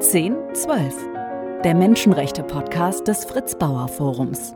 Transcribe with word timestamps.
Zehn, 0.00 0.36
zwölf. 0.54 0.96
Der 1.62 1.74
Menschenrechte-Podcast 1.74 3.06
des 3.06 3.26
Fritz 3.26 3.58
Bauer 3.58 3.88
Forums. 3.88 4.54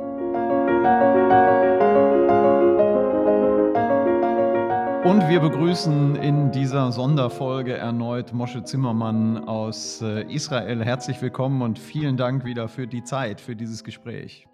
Und 5.05 5.29
wir 5.29 5.41
begrüßen 5.41 6.17
in 6.17 6.53
dieser 6.53 6.91
Sonderfolge 6.91 7.77
erneut 7.77 8.33
Mosche 8.33 8.65
Zimmermann 8.65 9.47
aus 9.47 10.01
äh, 10.01 10.23
Israel. 10.33 10.83
Herzlich 10.83 11.21
willkommen 11.21 11.61
und 11.61 11.79
vielen 11.79 12.17
Dank 12.17 12.47
wieder 12.47 12.69
für 12.69 12.87
die 12.87 13.05
Zeit, 13.05 13.43
für 13.43 13.55
dieses 13.55 13.85
Gespräch. 13.85 14.47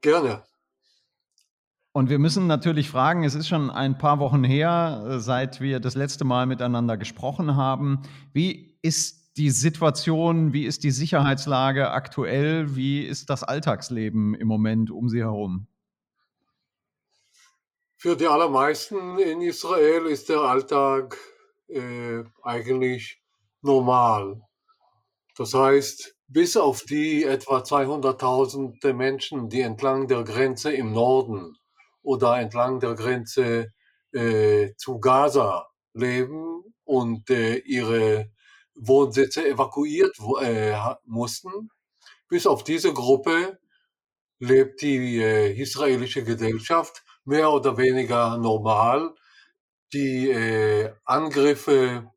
Gerne. 0.00 0.42
Und 1.92 2.08
wir 2.08 2.20
müssen 2.20 2.46
natürlich 2.46 2.88
fragen, 2.88 3.24
es 3.24 3.34
ist 3.34 3.48
schon 3.48 3.68
ein 3.68 3.98
paar 3.98 4.20
Wochen 4.20 4.44
her, 4.44 5.04
äh, 5.08 5.18
seit 5.18 5.60
wir 5.60 5.80
das 5.80 5.96
letzte 5.96 6.24
Mal 6.24 6.46
miteinander 6.46 6.96
gesprochen 6.96 7.56
haben. 7.56 8.02
Wie 8.32 8.78
ist 8.80 9.36
die 9.36 9.50
Situation, 9.50 10.52
wie 10.52 10.66
ist 10.66 10.84
die 10.84 10.92
Sicherheitslage 10.92 11.90
aktuell, 11.90 12.76
wie 12.76 13.04
ist 13.04 13.28
das 13.28 13.42
Alltagsleben 13.42 14.34
im 14.34 14.46
Moment 14.46 14.90
um 14.90 15.08
Sie 15.08 15.20
herum? 15.20 15.66
Für 17.96 18.16
die 18.16 18.26
allermeisten 18.26 19.18
in 19.18 19.40
Israel 19.42 20.06
ist 20.06 20.28
der 20.28 20.40
Alltag 20.40 21.18
äh, 21.66 22.22
eigentlich 22.42 23.20
normal. 23.62 24.40
Das 25.36 25.54
heißt, 25.54 26.16
bis 26.28 26.56
auf 26.56 26.84
die 26.84 27.24
etwa 27.24 27.58
200.000 27.58 28.92
Menschen, 28.92 29.48
die 29.48 29.60
entlang 29.60 30.06
der 30.06 30.22
Grenze 30.22 30.72
im 30.72 30.92
Norden 30.92 31.56
oder 32.02 32.38
entlang 32.38 32.80
der 32.80 32.94
Grenze 32.94 33.72
äh, 34.12 34.74
zu 34.76 34.98
Gaza 35.00 35.68
leben 35.94 36.62
und 36.84 37.30
äh, 37.30 37.56
ihre 37.58 38.30
Wohnsitze 38.74 39.48
evakuiert 39.48 40.16
äh, 40.40 40.74
mussten, 41.04 41.70
bis 42.28 42.46
auf 42.46 42.64
diese 42.64 42.92
Gruppe 42.92 43.58
lebt 44.38 44.80
die 44.82 45.20
äh, 45.20 45.52
israelische 45.52 46.24
Gesellschaft 46.24 47.04
mehr 47.24 47.50
oder 47.52 47.76
weniger 47.76 48.38
normal. 48.38 49.14
Die 49.92 50.30
äh, 50.30 50.92
Angriffe 51.04 52.10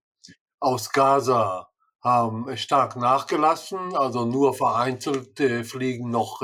aus 0.59 0.91
Gaza 0.91 1.69
haben 2.01 2.55
stark 2.57 2.95
nachgelassen, 2.95 3.95
also 3.95 4.25
nur 4.25 4.53
vereinzelt 4.53 5.39
äh, 5.39 5.63
fliegen 5.63 6.09
noch 6.09 6.41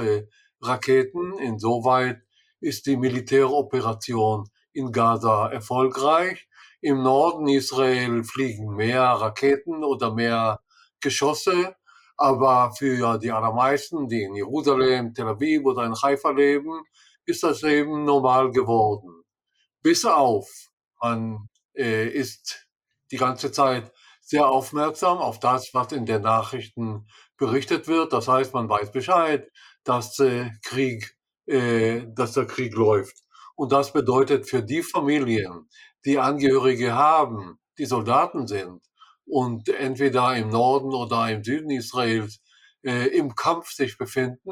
Raketen. 0.62 1.38
Insoweit 1.38 2.22
ist 2.62 2.86
die 2.86 2.98
Militäroperation 2.98 4.50
in 4.74 4.92
Gaza 4.92 5.48
erfolgreich. 5.48 6.48
Im 6.82 7.04
Norden 7.04 7.48
Israel 7.48 8.24
fliegen 8.24 8.76
mehr 8.76 9.04
Raketen 9.04 9.84
oder 9.84 10.14
mehr 10.14 10.60
Geschosse, 11.02 11.76
aber 12.18 12.72
für 12.78 13.18
die 13.18 13.32
allermeisten, 13.32 14.08
die 14.08 14.24
in 14.24 14.36
Jerusalem, 14.36 15.14
Tel 15.14 15.28
Aviv 15.28 15.66
oder 15.66 15.86
in 15.86 15.96
Haifa 15.96 16.32
leben, 16.32 16.84
ist 17.26 17.44
das 17.44 17.64
eben 17.64 18.06
normal 18.06 18.52
geworden. 18.52 19.24
Bis 19.82 20.06
auf, 20.06 20.50
man 21.02 21.48
äh, 21.76 22.08
ist 22.10 22.68
die 23.12 23.18
ganze 23.18 23.52
Zeit 23.52 23.92
sehr 24.22 24.48
aufmerksam 24.48 25.18
auf 25.18 25.40
das, 25.40 25.74
was 25.74 25.92
in 25.92 26.06
den 26.06 26.22
Nachrichten 26.22 27.08
berichtet 27.38 27.88
wird. 27.88 28.14
Das 28.14 28.28
heißt, 28.28 28.54
man 28.54 28.70
weiß 28.70 28.92
Bescheid, 28.92 29.50
dass 29.84 30.20
äh, 30.20 30.52
Krieg, 30.64 31.18
äh, 31.50 32.06
dass 32.14 32.34
der 32.34 32.46
Krieg 32.46 32.76
läuft. 32.76 33.18
Und 33.56 33.72
das 33.72 33.92
bedeutet 33.92 34.50
für 34.50 34.64
die 34.64 34.84
Familien, 34.84 35.68
die 36.06 36.20
Angehörige 36.20 36.94
haben, 36.94 37.60
die 37.78 37.86
Soldaten 37.86 38.48
sind 38.48 38.82
und 39.26 39.68
entweder 39.70 40.36
im 40.36 40.50
Norden 40.50 40.94
oder 40.94 41.30
im 41.30 41.44
Süden 41.44 41.72
Israels 41.72 42.40
äh, 42.84 43.08
im 43.08 43.36
Kampf 43.36 43.72
sich 43.72 43.98
befinden. 43.98 44.52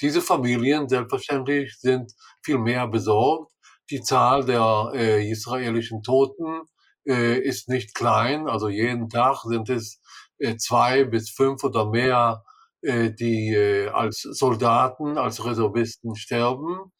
Diese 0.00 0.20
Familien 0.20 0.88
selbstverständlich 0.88 1.78
sind 1.78 2.12
viel 2.42 2.58
mehr 2.58 2.86
besorgt. 2.88 3.52
Die 3.90 4.00
Zahl 4.00 4.44
der 4.44 4.92
äh, 4.94 5.30
israelischen 5.30 6.02
Toten 6.02 6.62
äh, 7.06 7.38
ist 7.38 7.68
nicht 7.68 7.94
klein. 7.94 8.48
Also 8.48 8.68
jeden 8.68 9.08
Tag 9.08 9.42
sind 9.44 9.68
es 9.70 10.00
äh, 10.38 10.56
zwei 10.56 11.04
bis 11.04 11.30
fünf 11.30 11.64
oder 11.64 11.88
mehr, 11.88 12.44
die 12.82 13.54
äh, 13.54 13.88
als 13.88 14.22
Soldaten, 14.22 15.16
als 15.18 15.44
Reservisten 15.44 16.16
sterben 16.16 16.92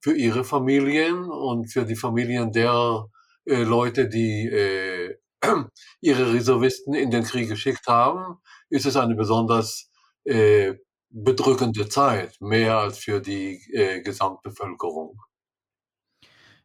für 0.00 0.16
ihre 0.16 0.44
Familien 0.44 1.24
und 1.24 1.72
für 1.72 1.84
die 1.84 1.96
Familien 1.96 2.52
der 2.52 3.06
äh, 3.46 3.62
Leute, 3.62 4.08
die 4.08 4.46
äh, 4.46 5.16
ihre 6.00 6.32
Reservisten 6.32 6.94
in 6.94 7.10
den 7.10 7.24
Krieg 7.24 7.48
geschickt 7.48 7.86
haben, 7.86 8.36
ist 8.68 8.86
es 8.86 8.96
eine 8.96 9.14
besonders 9.14 9.90
äh, 10.24 10.74
bedrückende 11.08 11.88
Zeit, 11.88 12.36
mehr 12.40 12.78
als 12.78 12.98
für 12.98 13.20
die 13.20 13.60
äh, 13.72 14.02
Gesamtbevölkerung. 14.02 15.18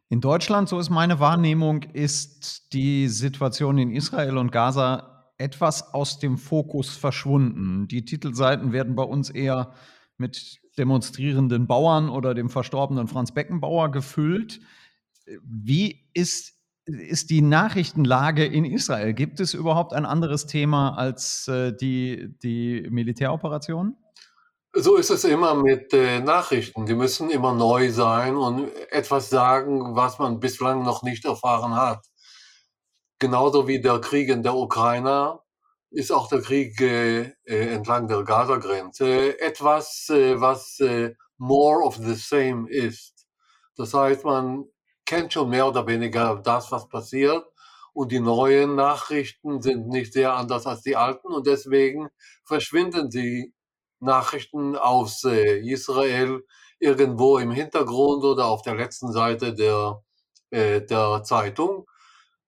In 0.09 0.21
Deutschland, 0.21 0.67
so 0.67 0.79
ist 0.79 0.89
meine 0.89 1.19
Wahrnehmung, 1.19 1.83
ist 1.93 2.73
die 2.73 3.07
Situation 3.07 3.77
in 3.77 3.91
Israel 3.91 4.37
und 4.37 4.51
Gaza 4.51 5.18
etwas 5.39 5.93
aus 5.93 6.19
dem 6.19 6.37
Fokus 6.37 6.95
verschwunden. 6.95 7.87
Die 7.87 8.05
Titelseiten 8.05 8.71
werden 8.71 8.95
bei 8.95 9.03
uns 9.03 9.29
eher 9.29 9.73
mit 10.17 10.59
demonstrierenden 10.77 11.65
Bauern 11.65 12.09
oder 12.09 12.33
dem 12.33 12.49
verstorbenen 12.49 13.07
Franz 13.07 13.33
Beckenbauer 13.33 13.89
gefüllt. 13.91 14.59
Wie 15.43 16.09
ist, 16.13 16.53
ist 16.85 17.29
die 17.29 17.41
Nachrichtenlage 17.41 18.45
in 18.45 18.65
Israel? 18.65 19.13
Gibt 19.13 19.39
es 19.39 19.53
überhaupt 19.53 19.93
ein 19.93 20.05
anderes 20.05 20.45
Thema 20.45 20.97
als 20.97 21.47
äh, 21.47 21.73
die, 21.73 22.35
die 22.43 22.87
Militäroperation? 22.89 23.95
So 24.73 24.97
ist 24.97 25.09
es 25.09 25.23
immer 25.23 25.55
mit 25.55 25.93
äh, 25.93 26.19
Nachrichten. 26.19 26.85
Die 26.85 26.95
müssen 26.95 27.29
immer 27.29 27.53
neu 27.53 27.91
sein 27.91 28.35
und 28.35 28.69
etwas 28.91 29.29
sagen, 29.29 29.95
was 29.95 30.19
man 30.19 30.39
bislang 30.39 30.83
noch 30.83 31.01
nicht 31.01 31.25
erfahren 31.25 31.75
hat. 31.75 32.05
Genauso 33.19 33.67
wie 33.67 33.81
der 33.81 33.99
Krieg 33.99 34.29
in 34.29 34.43
der 34.43 34.55
Ukraine 34.55 35.39
ist 35.91 36.11
auch 36.11 36.29
der 36.29 36.41
Krieg 36.41 36.79
äh, 36.81 37.33
äh 37.45 37.73
entlang 37.73 38.07
der 38.07 38.23
Gaza-Grenze 38.23 39.39
etwas, 39.39 40.09
äh, 40.09 40.39
was 40.39 40.79
äh, 40.79 41.15
more 41.37 41.83
of 41.83 41.95
the 41.97 42.15
same 42.15 42.69
ist. 42.69 43.27
Das 43.75 43.93
heißt, 43.93 44.23
man 44.25 44.65
kennt 45.05 45.33
schon 45.33 45.49
mehr 45.49 45.67
oder 45.67 45.87
weniger 45.87 46.35
das, 46.43 46.71
was 46.71 46.87
passiert. 46.87 47.45
Und 47.93 48.11
die 48.11 48.19
neuen 48.19 48.75
Nachrichten 48.75 49.61
sind 49.61 49.87
nicht 49.87 50.13
sehr 50.13 50.33
anders 50.33 50.67
als 50.67 50.83
die 50.83 50.95
alten 50.95 51.27
und 51.33 51.47
deswegen 51.47 52.09
verschwinden 52.45 53.09
sie 53.11 53.53
Nachrichten 53.99 54.77
aus 54.77 55.23
äh, 55.23 55.59
Israel 55.59 56.45
irgendwo 56.79 57.37
im 57.39 57.51
Hintergrund 57.51 58.23
oder 58.23 58.45
auf 58.45 58.61
der 58.61 58.75
letzten 58.75 59.11
Seite 59.11 59.53
der, 59.53 60.01
äh, 60.51 60.81
der 60.81 61.23
Zeitung. 61.23 61.85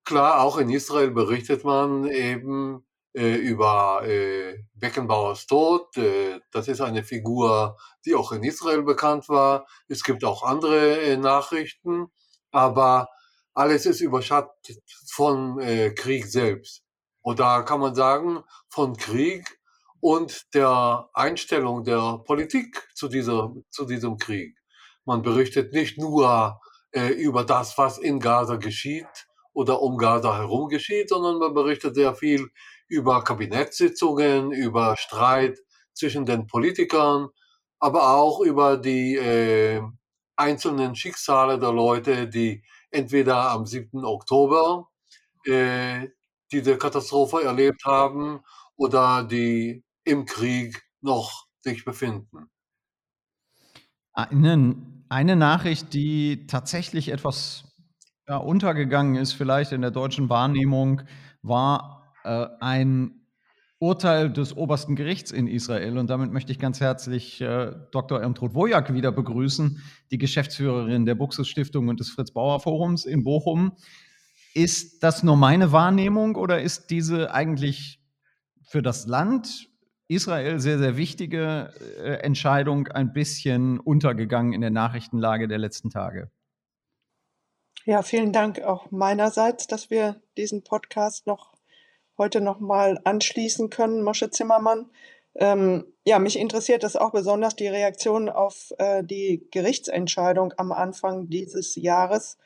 Klar, 0.03 0.41
auch 0.41 0.57
in 0.57 0.69
Israel 0.69 1.11
berichtet 1.11 1.63
man 1.63 2.07
eben 2.07 2.85
äh, 3.13 3.35
über 3.35 4.01
äh, 4.05 4.63
Beckenbauers 4.73 5.45
Tod. 5.45 5.95
Äh, 5.97 6.39
das 6.51 6.67
ist 6.67 6.81
eine 6.81 7.03
Figur, 7.03 7.77
die 8.05 8.15
auch 8.15 8.31
in 8.31 8.43
Israel 8.43 8.83
bekannt 8.83 9.29
war. 9.29 9.67
Es 9.87 10.03
gibt 10.03 10.23
auch 10.23 10.43
andere 10.43 11.01
äh, 11.01 11.17
Nachrichten, 11.17 12.07
aber 12.51 13.09
alles 13.53 13.85
ist 13.85 14.01
überschattet 14.01 14.81
von 15.11 15.59
äh, 15.59 15.91
Krieg 15.91 16.25
selbst. 16.25 16.83
Und 17.21 17.39
da 17.39 17.61
kann 17.61 17.79
man 17.79 17.93
sagen, 17.93 18.43
von 18.69 18.95
Krieg 18.97 19.59
und 19.99 20.53
der 20.55 21.09
Einstellung 21.13 21.83
der 21.83 22.19
Politik 22.25 22.89
zu, 22.95 23.07
dieser, 23.07 23.53
zu 23.69 23.85
diesem 23.85 24.17
Krieg. 24.17 24.57
Man 25.05 25.21
berichtet 25.21 25.73
nicht 25.73 25.99
nur 25.99 26.59
äh, 26.91 27.09
über 27.09 27.43
das, 27.43 27.77
was 27.77 27.99
in 27.99 28.19
Gaza 28.19 28.55
geschieht 28.55 29.27
oder 29.53 29.81
um 29.81 29.97
Gaza 29.97 30.37
herum 30.37 30.69
geschieht, 30.69 31.09
sondern 31.09 31.37
man 31.37 31.53
berichtet 31.53 31.95
sehr 31.95 32.15
viel 32.15 32.49
über 32.87 33.23
Kabinettssitzungen, 33.23 34.51
über 34.51 34.95
Streit 34.97 35.59
zwischen 35.93 36.25
den 36.25 36.47
Politikern, 36.47 37.29
aber 37.79 38.15
auch 38.15 38.39
über 38.41 38.77
die 38.77 39.15
äh, 39.15 39.81
einzelnen 40.35 40.95
Schicksale 40.95 41.59
der 41.59 41.71
Leute, 41.71 42.27
die 42.27 42.63
entweder 42.89 43.51
am 43.51 43.65
7. 43.65 44.03
Oktober 44.05 44.89
äh, 45.45 46.07
diese 46.51 46.77
Katastrophe 46.77 47.43
erlebt 47.43 47.85
haben 47.85 48.41
oder 48.75 49.23
die 49.23 49.83
im 50.03 50.25
Krieg 50.25 50.81
noch 51.01 51.47
sich 51.61 51.85
befinden. 51.85 52.49
Eine, 54.13 54.75
eine 55.09 55.35
Nachricht, 55.35 55.93
die 55.93 56.47
tatsächlich 56.47 57.09
etwas 57.09 57.70
ja, 58.31 58.37
untergegangen 58.37 59.15
ist, 59.15 59.33
vielleicht 59.33 59.73
in 59.73 59.81
der 59.81 59.91
deutschen 59.91 60.29
Wahrnehmung, 60.29 61.01
war 61.41 62.13
äh, 62.23 62.47
ein 62.61 63.25
Urteil 63.77 64.31
des 64.31 64.55
obersten 64.55 64.95
Gerichts 64.95 65.31
in 65.31 65.47
Israel. 65.47 65.97
Und 65.97 66.09
damit 66.09 66.31
möchte 66.31 66.53
ich 66.53 66.57
ganz 66.57 66.79
herzlich 66.79 67.41
äh, 67.41 67.73
Dr. 67.91 68.21
Irmtrud 68.21 68.53
Wojak 68.53 68.93
wieder 68.93 69.11
begrüßen, 69.11 69.81
die 70.11 70.17
Geschäftsführerin 70.17 71.05
der 71.05 71.15
Buxus 71.15 71.49
Stiftung 71.49 71.89
und 71.89 71.99
des 71.99 72.09
Fritz 72.09 72.31
Bauer 72.31 72.61
Forums 72.61 73.03
in 73.03 73.25
Bochum. 73.25 73.73
Ist 74.53 75.03
das 75.03 75.23
nur 75.23 75.35
meine 75.35 75.73
Wahrnehmung 75.73 76.37
oder 76.37 76.61
ist 76.61 76.89
diese 76.89 77.33
eigentlich 77.33 77.99
für 78.61 78.81
das 78.81 79.07
Land 79.07 79.67
Israel 80.07 80.61
sehr, 80.61 80.79
sehr 80.79 80.95
wichtige 80.95 81.73
äh, 82.01 82.13
Entscheidung 82.23 82.87
ein 82.87 83.11
bisschen 83.11 83.77
untergegangen 83.77 84.53
in 84.53 84.61
der 84.61 84.69
Nachrichtenlage 84.69 85.49
der 85.49 85.57
letzten 85.57 85.89
Tage? 85.89 86.31
Ja, 87.85 88.03
vielen 88.03 88.31
Dank 88.31 88.61
auch 88.61 88.91
meinerseits, 88.91 89.65
dass 89.65 89.89
wir 89.89 90.21
diesen 90.37 90.63
Podcast 90.63 91.25
noch 91.25 91.53
heute 92.15 92.39
noch 92.39 92.59
mal 92.59 92.99
anschließen 93.05 93.71
können, 93.71 94.03
Mosche 94.03 94.29
Zimmermann. 94.29 94.91
Ähm, 95.33 95.85
ja, 96.05 96.19
mich 96.19 96.37
interessiert 96.37 96.83
das 96.83 96.95
auch 96.95 97.11
besonders 97.11 97.55
die 97.55 97.67
Reaktion 97.67 98.29
auf 98.29 98.71
äh, 98.77 99.03
die 99.03 99.47
Gerichtsentscheidung 99.49 100.53
am 100.57 100.71
Anfang 100.71 101.29
dieses 101.29 101.75
Jahres. 101.75 102.37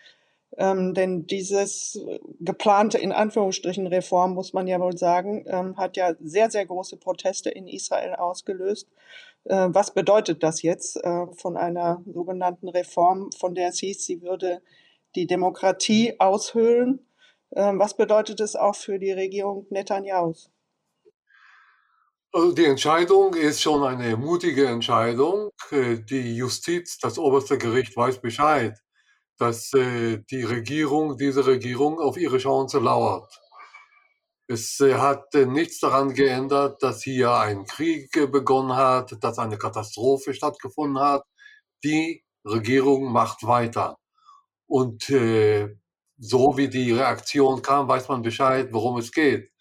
Ähm, 0.57 0.93
denn 0.93 1.27
dieses 1.27 1.99
geplante, 2.39 2.97
in 2.97 3.11
Anführungsstrichen, 3.11 3.87
Reform, 3.87 4.35
muss 4.35 4.53
man 4.53 4.67
ja 4.67 4.79
wohl 4.79 4.95
sagen, 4.97 5.43
ähm, 5.47 5.75
hat 5.75 5.97
ja 5.97 6.13
sehr, 6.21 6.49
sehr 6.49 6.65
große 6.65 6.95
Proteste 6.95 7.49
in 7.49 7.67
Israel 7.67 8.15
ausgelöst. 8.15 8.87
Äh, 9.43 9.67
was 9.67 9.93
bedeutet 9.93 10.43
das 10.43 10.61
jetzt 10.61 10.95
äh, 11.03 11.25
von 11.35 11.57
einer 11.57 12.01
sogenannten 12.05 12.69
Reform, 12.69 13.31
von 13.37 13.53
der 13.53 13.69
es 13.69 13.79
hieß, 13.79 14.05
sie 14.05 14.21
würde 14.21 14.61
die 15.15 15.27
Demokratie 15.27 16.19
aushöhlen? 16.19 17.07
Äh, 17.51 17.73
was 17.75 17.95
bedeutet 17.95 18.39
es 18.39 18.55
auch 18.55 18.75
für 18.75 18.99
die 18.99 19.11
Regierung 19.11 19.65
Netanjahus? 19.69 20.51
Also 22.35 22.51
die 22.51 22.65
Entscheidung 22.65 23.33
ist 23.33 23.61
schon 23.61 23.81
eine 23.83 24.17
mutige 24.17 24.67
Entscheidung. 24.67 25.51
Äh, 25.71 25.99
die 25.99 26.35
Justiz, 26.35 26.97
das 26.97 27.17
oberste 27.17 27.57
Gericht 27.57 27.95
weiß 27.95 28.19
Bescheid, 28.19 28.77
dass 29.37 29.71
äh, 29.73 30.17
die 30.29 30.43
Regierung, 30.43 31.17
diese 31.17 31.45
Regierung 31.45 31.97
auf 31.97 32.17
ihre 32.17 32.37
Chance 32.37 32.79
lauert. 32.79 33.39
Es 34.47 34.81
äh, 34.81 34.95
hat 34.95 35.33
nichts 35.33 35.79
daran 35.79 36.13
geändert, 36.13 36.83
dass 36.83 37.03
hier 37.03 37.31
ein 37.33 37.65
Krieg 37.65 38.11
begonnen 38.11 38.75
hat, 38.75 39.15
dass 39.21 39.39
eine 39.39 39.57
Katastrophe 39.57 40.33
stattgefunden 40.33 40.99
hat. 41.01 41.23
Die 41.85 42.25
Regierung 42.45 43.13
macht 43.13 43.43
weiter. 43.43 43.95
Und 44.67 45.09
äh, 45.09 45.75
so 46.17 46.57
wie 46.57 46.69
die 46.69 46.91
Reaktion 46.91 47.61
kam, 47.61 47.87
weiß 47.87 48.07
man 48.09 48.21
Bescheid, 48.21 48.69
worum 48.71 48.97
es 48.97 49.11
geht. 49.11 49.51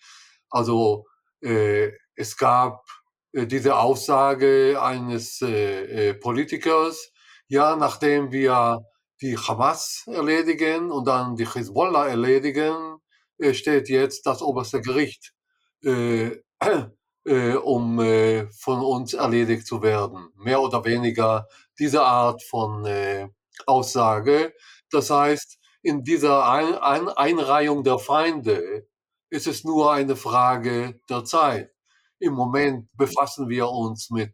Also 0.51 1.07
äh, 1.43 1.91
es 2.17 2.37
gab 2.37 2.85
äh, 3.33 3.47
diese 3.47 3.77
Aussage 3.77 4.81
eines 4.81 5.43
äh, 5.43 6.11
äh, 6.11 6.15
Politikers, 6.15 7.13
ja, 7.49 7.77
nachdem 7.77 8.33
wir 8.33 8.81
die 9.21 9.37
Hamas 9.37 10.05
erledigen 10.07 10.91
und 10.91 11.07
dann 11.07 11.37
die 11.37 11.47
Hezbollah 11.47 12.09
erledigen, 12.09 12.99
äh, 13.39 13.55
steht 13.55 13.89
jetzt 13.89 14.27
das 14.27 14.43
oberste 14.43 14.81
Gericht, 14.81 15.33
äh, 15.85 16.31
äh, 17.25 17.55
um 17.55 18.01
äh, 18.01 18.47
von 18.53 18.81
uns 18.81 19.15
erledigt 19.15 19.67
zu 19.67 19.83
werden. 19.83 20.29
Mehr 20.37 20.61
oder 20.61 20.85
weniger 20.85 21.47
diese 21.79 22.03
Art 22.03 22.43
von 22.43 22.85
äh, 22.87 23.29
Aussage. 23.67 24.53
Das 24.95 25.11
heißt, 25.11 25.59
in 25.83 26.05
dieser 26.05 26.49
ein 26.49 26.77
ein 26.77 27.09
Einreihung 27.09 27.83
der 27.83 27.99
Feinde 27.99 28.87
ist 29.29 29.49
es 29.49 29.65
nur 29.65 29.93
eine 29.93 30.15
Frage 30.15 31.01
der 31.11 31.25
Zeit. 31.25 31.73
Im 32.21 32.35
Moment 32.35 32.89
befassen 32.97 33.49
wir 33.49 33.69
uns 33.69 34.11
mit 34.11 34.33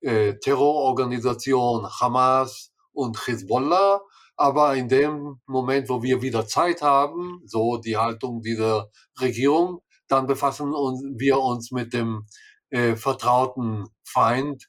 äh, 0.00 0.38
Terrororganisation 0.38 1.86
Hamas 2.00 2.72
und 2.92 3.26
Hezbollah, 3.26 4.00
aber 4.36 4.74
in 4.74 4.88
dem 4.88 5.38
Moment, 5.46 5.90
wo 5.90 6.02
wir 6.02 6.22
wieder 6.22 6.46
Zeit 6.46 6.80
haben, 6.80 7.42
so 7.44 7.76
die 7.76 7.98
Haltung 7.98 8.40
dieser 8.40 8.88
Regierung, 9.20 9.82
dann 10.08 10.26
befassen 10.26 10.72
uns, 10.72 11.02
wir 11.18 11.38
uns 11.38 11.72
mit 11.72 11.92
dem 11.92 12.24
äh, 12.70 12.96
vertrauten 12.96 13.86
Feind, 14.02 14.66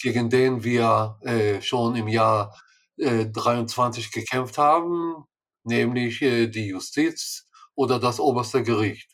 gegen 0.00 0.30
den 0.30 0.64
wir 0.64 1.18
äh, 1.20 1.60
schon 1.60 1.94
im 1.94 2.08
Jahr 2.08 2.56
äh, 2.98 3.26
23 3.26 4.10
gekämpft 4.12 4.58
haben, 4.58 5.24
nämlich 5.64 6.22
äh, 6.22 6.46
die 6.48 6.68
Justiz 6.68 7.48
oder 7.74 7.98
das 7.98 8.20
oberste 8.20 8.62
Gericht. 8.62 9.10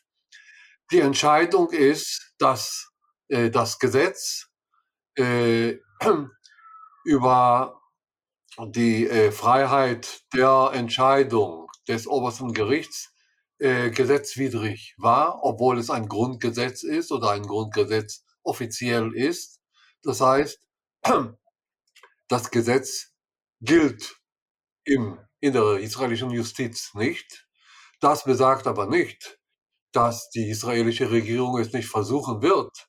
Die 0.91 0.99
Entscheidung 0.99 1.71
ist, 1.71 2.33
dass 2.37 2.89
äh, 3.27 3.49
das 3.49 3.79
Gesetz 3.79 4.47
äh, 5.17 5.77
über 7.05 7.81
die 8.59 9.07
äh, 9.07 9.31
Freiheit 9.31 10.21
der 10.33 10.71
Entscheidung 10.73 11.67
des 11.87 12.07
obersten 12.07 12.53
Gerichts 12.53 13.11
äh, 13.59 13.89
gesetzwidrig 13.91 14.95
war, 14.97 15.43
obwohl 15.43 15.79
es 15.79 15.89
ein 15.89 16.07
Grundgesetz 16.07 16.83
ist 16.83 17.11
oder 17.11 17.31
ein 17.31 17.43
Grundgesetz 17.43 18.23
offiziell 18.43 19.13
ist. 19.15 19.61
Das 20.03 20.21
heißt, 20.21 20.59
das 22.27 22.51
Gesetz 22.51 23.12
gilt 23.63 24.17
im, 24.83 25.17
in 25.39 25.53
der 25.53 25.79
israelischen 25.79 26.31
Justiz 26.31 26.93
nicht. 26.93 27.47
Das 28.01 28.25
besagt 28.25 28.67
aber 28.67 28.87
nicht, 28.87 29.39
dass 29.93 30.29
die 30.29 30.49
israelische 30.49 31.11
Regierung 31.11 31.57
es 31.59 31.71
nicht 31.71 31.87
versuchen 31.87 32.41
wird, 32.41 32.87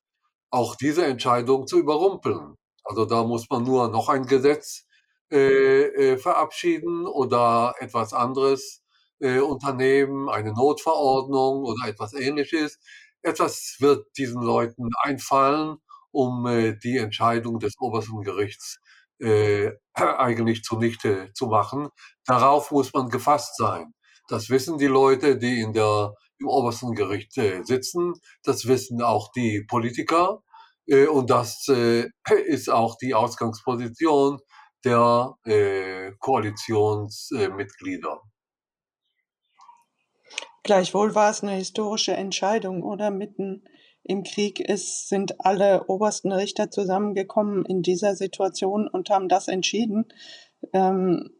auch 0.50 0.74
diese 0.74 1.06
Entscheidung 1.06 1.66
zu 1.66 1.78
überrumpeln. 1.78 2.56
Also 2.82 3.04
da 3.04 3.22
muss 3.22 3.48
man 3.48 3.62
nur 3.62 3.88
noch 3.88 4.08
ein 4.08 4.26
Gesetz 4.26 4.86
äh, 5.30 5.84
äh, 5.84 6.18
verabschieden 6.18 7.06
oder 7.06 7.74
etwas 7.78 8.12
anderes 8.12 8.82
äh, 9.20 9.38
unternehmen, 9.38 10.28
eine 10.28 10.52
Notverordnung 10.52 11.64
oder 11.64 11.88
etwas 11.88 12.12
ähnliches. 12.14 12.78
Etwas 13.22 13.76
wird 13.78 14.06
diesen 14.18 14.42
Leuten 14.42 14.90
einfallen, 15.02 15.78
um 16.10 16.46
äh, 16.46 16.76
die 16.76 16.98
Entscheidung 16.98 17.58
des 17.58 17.74
obersten 17.78 18.22
Gerichts 18.22 18.80
äh, 19.20 19.70
eigentlich 19.94 20.62
zunichte 20.62 21.30
zu 21.34 21.46
machen. 21.46 21.88
Darauf 22.26 22.70
muss 22.70 22.92
man 22.92 23.08
gefasst 23.08 23.56
sein. 23.56 23.92
Das 24.28 24.50
wissen 24.50 24.78
die 24.78 24.86
Leute, 24.86 25.36
die 25.36 25.60
in 25.60 25.72
der 25.72 26.14
im 26.38 26.48
obersten 26.48 26.94
Gericht 26.94 27.36
äh, 27.38 27.62
sitzen. 27.62 28.14
Das 28.42 28.66
wissen 28.66 29.02
auch 29.02 29.30
die 29.32 29.64
Politiker. 29.68 30.42
Äh, 30.86 31.06
und 31.06 31.30
das 31.30 31.68
äh, 31.68 32.08
ist 32.46 32.70
auch 32.70 32.96
die 32.96 33.14
Ausgangsposition 33.14 34.40
der 34.84 35.34
äh, 35.44 36.12
Koalitionsmitglieder. 36.18 38.20
Gleichwohl 40.62 41.14
war 41.14 41.30
es 41.30 41.42
eine 41.42 41.52
historische 41.52 42.14
Entscheidung, 42.14 42.82
oder? 42.82 43.10
Mitten 43.10 43.64
im 44.04 44.22
Krieg 44.22 44.60
ist, 44.60 45.08
sind 45.08 45.44
alle 45.44 45.86
obersten 45.86 46.30
Richter 46.30 46.70
zusammengekommen 46.70 47.64
in 47.64 47.82
dieser 47.82 48.14
Situation 48.14 48.86
und 48.86 49.10
haben 49.10 49.28
das 49.28 49.48
entschieden. 49.48 50.06
Ähm, 50.72 51.30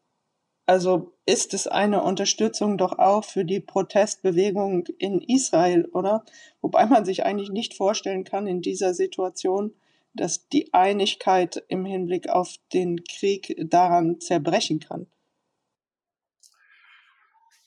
also 0.67 1.13
ist 1.27 1.53
es 1.53 1.67
eine 1.67 2.03
Unterstützung 2.03 2.79
doch 2.79 2.99
auch 2.99 3.25
für 3.25 3.45
die 3.45 3.61
Protestbewegung 3.61 4.87
in 4.99 5.21
Israel, 5.21 5.85
oder? 5.93 6.25
Wobei 6.63 6.87
man 6.87 7.05
sich 7.05 7.25
eigentlich 7.25 7.51
nicht 7.51 7.75
vorstellen 7.75 8.25
kann 8.25 8.47
in 8.47 8.63
dieser 8.63 8.95
Situation, 8.95 9.75
dass 10.15 10.49
die 10.49 10.73
Einigkeit 10.73 11.63
im 11.69 11.85
Hinblick 11.85 12.31
auf 12.31 12.55
den 12.73 13.05
Krieg 13.05 13.55
daran 13.59 14.21
zerbrechen 14.21 14.81
kann. 14.81 15.07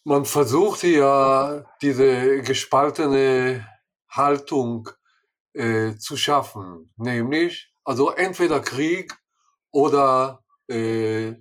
Man 0.03 0.25
versucht 0.25 0.83
ja, 0.83 1.65
diese 1.81 2.41
gespaltene 2.41 3.67
Haltung 4.17 4.89
äh, 5.53 5.95
zu 5.95 6.17
schaffen, 6.17 6.91
nämlich 6.97 7.71
also 7.83 8.11
entweder 8.11 8.59
Krieg 8.59 9.13
oder 9.71 10.43
äh, 10.67 11.33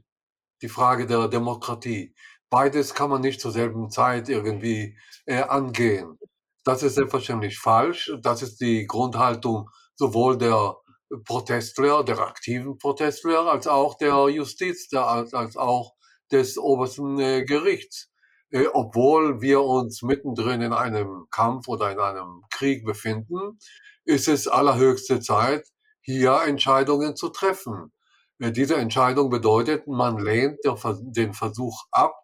die 0.63 0.69
Frage 0.69 1.07
der 1.07 1.29
Demokratie. 1.29 2.15
Beides 2.49 2.95
kann 2.95 3.11
man 3.11 3.21
nicht 3.21 3.41
zur 3.41 3.51
selben 3.51 3.91
Zeit 3.91 4.29
irgendwie 4.29 4.97
äh, 5.25 5.43
angehen. 5.43 6.19
Das 6.65 6.83
ist 6.83 6.95
selbstverständlich 6.95 7.59
falsch. 7.59 8.13
Das 8.23 8.43
ist 8.43 8.61
die 8.61 8.87
Grundhaltung 8.87 9.71
sowohl 9.97 10.39
der 10.39 10.77
Protestler, 11.25 12.05
der 12.05 12.19
aktiven 12.21 12.79
Protestler, 12.79 13.47
als 13.47 13.67
auch 13.67 13.97
der 13.97 14.29
Justiz, 14.29 14.89
der, 14.89 15.07
als, 15.07 15.57
auch 15.57 15.95
des 16.31 16.59
obersten 16.59 17.19
äh, 17.21 17.45
Gerichts. 17.45 18.11
Äh, 18.51 18.67
obwohl 18.73 19.41
wir 19.41 19.63
uns 19.63 20.03
mittendrin 20.03 20.63
in 20.63 20.73
einem 20.73 21.27
Kampf 21.31 21.69
oder 21.69 21.91
in 21.91 21.99
einem 21.99 22.43
Krieg 22.51 22.85
befinden, 22.85 23.59
ist 24.05 24.29
es 24.29 24.47
allerhöchste 24.47 25.21
Zeit, 25.21 25.67
hier 26.01 26.43
Entscheidungen 26.47 27.17
zu 27.17 27.29
treffen. 27.31 27.93
Äh, 28.39 28.53
diese 28.53 28.77
Entscheidung 28.77 29.31
bedeutet, 29.31 29.87
man 29.89 30.19
lehnt 30.19 30.61
den 30.65 31.35
Versuch 31.35 31.85
ab, 31.91 32.15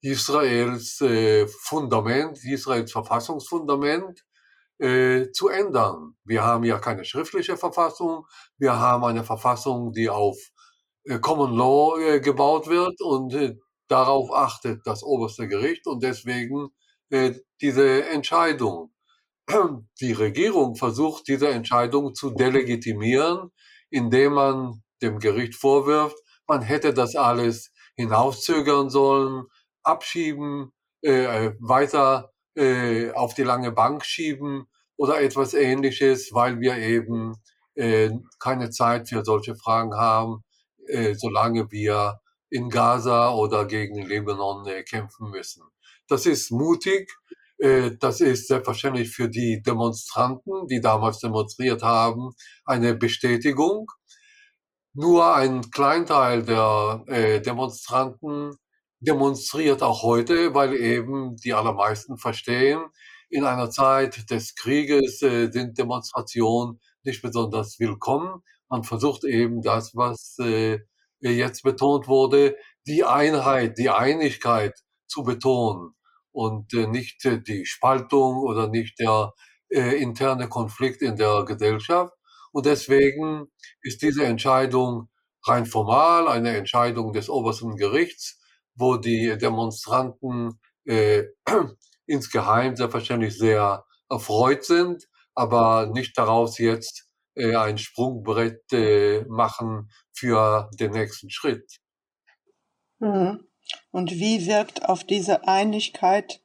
Israels 0.00 1.00
äh, 1.00 1.48
Fundament, 1.48 2.38
Israels 2.44 2.92
Verfassungsfundament 2.92 4.24
zu 5.32 5.48
ändern. 5.48 6.14
Wir 6.22 6.44
haben 6.44 6.62
ja 6.62 6.78
keine 6.78 7.04
schriftliche 7.04 7.56
Verfassung, 7.56 8.26
wir 8.58 8.78
haben 8.78 9.02
eine 9.02 9.24
Verfassung, 9.24 9.90
die 9.92 10.08
auf 10.08 10.36
Common 11.20 11.56
Law 11.56 12.20
gebaut 12.20 12.68
wird 12.68 13.00
und 13.00 13.58
darauf 13.88 14.32
achtet 14.32 14.86
das 14.86 15.02
oberste 15.02 15.48
Gericht 15.48 15.86
und 15.86 16.02
deswegen 16.02 16.68
äh, 17.10 17.34
diese 17.60 18.06
Entscheidung. 18.06 18.92
Die 20.00 20.12
Regierung 20.12 20.76
versucht, 20.76 21.26
diese 21.28 21.48
Entscheidung 21.48 22.14
zu 22.14 22.30
delegitimieren, 22.30 23.50
indem 23.90 24.34
man 24.34 24.82
dem 25.00 25.18
Gericht 25.18 25.54
vorwirft, 25.54 26.16
man 26.46 26.62
hätte 26.62 26.92
das 26.92 27.16
alles 27.16 27.72
hinauszögern 27.96 28.90
sollen, 28.90 29.44
abschieben, 29.82 30.72
äh, 31.02 31.52
weiter 31.60 32.32
äh, 32.56 33.10
auf 33.12 33.34
die 33.34 33.42
lange 33.42 33.72
Bank 33.72 34.04
schieben 34.04 34.66
oder 34.96 35.20
etwas 35.20 35.54
ähnliches, 35.54 36.30
weil 36.32 36.60
wir 36.60 36.76
eben 36.76 37.34
äh, 37.74 38.10
keine 38.38 38.70
Zeit 38.70 39.08
für 39.08 39.24
solche 39.24 39.54
Fragen 39.54 39.94
haben, 39.94 40.44
äh, 40.88 41.14
solange 41.14 41.70
wir 41.70 42.20
in 42.50 42.70
Gaza 42.70 43.34
oder 43.34 43.66
gegen 43.66 44.06
Libanon 44.06 44.66
äh, 44.66 44.82
kämpfen 44.82 45.30
müssen. 45.30 45.62
Das 46.08 46.26
ist 46.26 46.50
mutig. 46.50 47.10
Äh, 47.58 47.92
das 47.98 48.20
ist 48.20 48.48
selbstverständlich 48.48 49.10
für 49.10 49.28
die 49.28 49.62
Demonstranten, 49.62 50.66
die 50.68 50.80
damals 50.80 51.18
demonstriert 51.20 51.82
haben, 51.82 52.30
eine 52.64 52.94
Bestätigung. 52.94 53.90
Nur 54.94 55.34
ein 55.34 55.70
Kleinteil 55.70 56.42
der 56.42 57.04
äh, 57.06 57.40
Demonstranten 57.40 58.56
demonstriert 59.00 59.82
auch 59.82 60.02
heute, 60.02 60.54
weil 60.54 60.74
eben 60.74 61.36
die 61.36 61.54
allermeisten 61.54 62.16
verstehen, 62.18 62.82
in 63.30 63.44
einer 63.44 63.70
Zeit 63.70 64.30
des 64.30 64.54
Krieges 64.54 65.18
sind 65.18 65.76
Demonstrationen 65.76 66.80
nicht 67.04 67.20
besonders 67.20 67.78
willkommen. 67.78 68.42
Man 68.70 68.84
versucht 68.84 69.24
eben 69.24 69.60
das, 69.60 69.94
was 69.94 70.38
jetzt 71.20 71.62
betont 71.62 72.08
wurde, 72.08 72.56
die 72.86 73.04
Einheit, 73.04 73.78
die 73.78 73.90
Einigkeit 73.90 74.74
zu 75.06 75.22
betonen 75.22 75.94
und 76.32 76.72
äh, 76.74 76.86
nicht 76.86 77.24
äh, 77.24 77.40
die 77.40 77.66
Spaltung 77.66 78.38
oder 78.38 78.68
nicht 78.68 78.98
der 78.98 79.32
äh, 79.70 80.00
interne 80.00 80.48
Konflikt 80.48 81.02
in 81.02 81.16
der 81.16 81.44
Gesellschaft. 81.44 82.14
Und 82.52 82.66
deswegen 82.66 83.46
ist 83.82 84.02
diese 84.02 84.24
Entscheidung 84.24 85.08
rein 85.44 85.66
formal 85.66 86.28
eine 86.28 86.56
Entscheidung 86.56 87.12
des 87.12 87.28
obersten 87.28 87.76
Gerichts, 87.76 88.40
wo 88.74 88.96
die 88.96 89.36
Demonstranten 89.38 90.60
äh, 90.86 91.24
insgeheim 92.06 92.76
selbstverständlich 92.76 93.36
sehr 93.36 93.84
erfreut 94.08 94.64
sind, 94.64 95.08
aber 95.34 95.86
nicht 95.92 96.16
daraus 96.16 96.58
jetzt 96.58 97.08
äh, 97.34 97.54
ein 97.54 97.78
Sprungbrett 97.78 98.72
äh, 98.72 99.24
machen 99.28 99.90
für 100.18 100.70
den 100.78 100.92
nächsten 100.92 101.30
Schritt. 101.30 101.80
Mhm. 102.98 103.44
Und 103.90 104.12
wie 104.12 104.46
wirkt 104.46 104.88
auf 104.88 105.04
diese 105.04 105.46
Einigkeit 105.46 106.40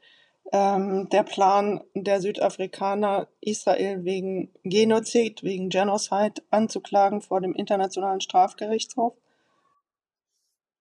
ähm, 0.52 1.10
der 1.10 1.24
Plan 1.24 1.84
der 1.96 2.22
Südafrikaner, 2.22 3.28
Israel 3.42 4.04
wegen 4.04 4.54
Genozid, 4.64 5.44
wegen 5.44 5.70
Genocide 5.70 6.42
anzuklagen 6.50 7.22
vor 7.22 7.42
dem 7.42 7.54
Internationalen 7.54 8.22
Strafgerichtshof? 8.22 9.14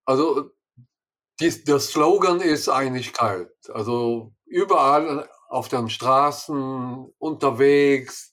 Also 0.05 0.51
dies, 1.39 1.63
der 1.63 1.79
Slogan 1.79 2.41
ist 2.41 2.69
Einigkeit. 2.69 3.49
Also 3.73 4.33
überall 4.45 5.29
auf 5.49 5.69
den 5.69 5.89
Straßen, 5.89 7.13
unterwegs, 7.17 8.32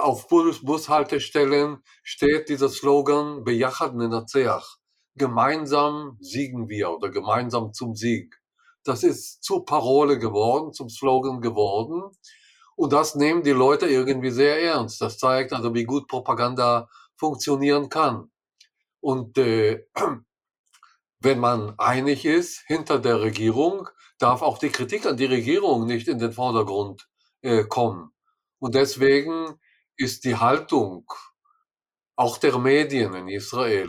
auf 0.00 0.28
Bus, 0.28 0.64
Bushaltestellen 0.64 1.78
steht 2.02 2.48
dieser 2.48 2.68
Slogan 2.68 3.44
Bejachad 3.44 3.94
Nenatzeach. 3.94 4.78
Gemeinsam 5.16 6.16
siegen 6.20 6.68
wir 6.68 6.90
oder 6.90 7.10
gemeinsam 7.10 7.72
zum 7.72 7.94
Sieg. 7.94 8.40
Das 8.84 9.02
ist 9.02 9.42
zur 9.42 9.64
Parole 9.64 10.18
geworden, 10.18 10.72
zum 10.72 10.88
Slogan 10.88 11.40
geworden. 11.40 12.10
Und 12.76 12.92
das 12.92 13.14
nehmen 13.14 13.42
die 13.42 13.50
Leute 13.50 13.86
irgendwie 13.86 14.30
sehr 14.30 14.62
ernst. 14.62 15.00
Das 15.00 15.18
zeigt 15.18 15.52
also, 15.52 15.74
wie 15.74 15.84
gut 15.84 16.08
Propaganda 16.08 16.88
funktionieren 17.16 17.88
kann. 17.88 18.30
Und 19.00 19.38
äh, 19.38 19.86
wenn 21.20 21.38
man 21.38 21.78
einig 21.78 22.24
ist 22.24 22.62
hinter 22.66 22.98
der 22.98 23.20
Regierung, 23.20 23.88
darf 24.18 24.42
auch 24.42 24.58
die 24.58 24.70
Kritik 24.70 25.06
an 25.06 25.16
die 25.16 25.24
Regierung 25.26 25.86
nicht 25.86 26.08
in 26.08 26.18
den 26.18 26.32
Vordergrund 26.32 27.08
äh, 27.42 27.64
kommen. 27.64 28.12
Und 28.58 28.74
deswegen 28.74 29.58
ist 29.96 30.24
die 30.24 30.36
Haltung 30.36 31.10
auch 32.16 32.38
der 32.38 32.58
Medien 32.58 33.14
in 33.14 33.28
Israel 33.28 33.88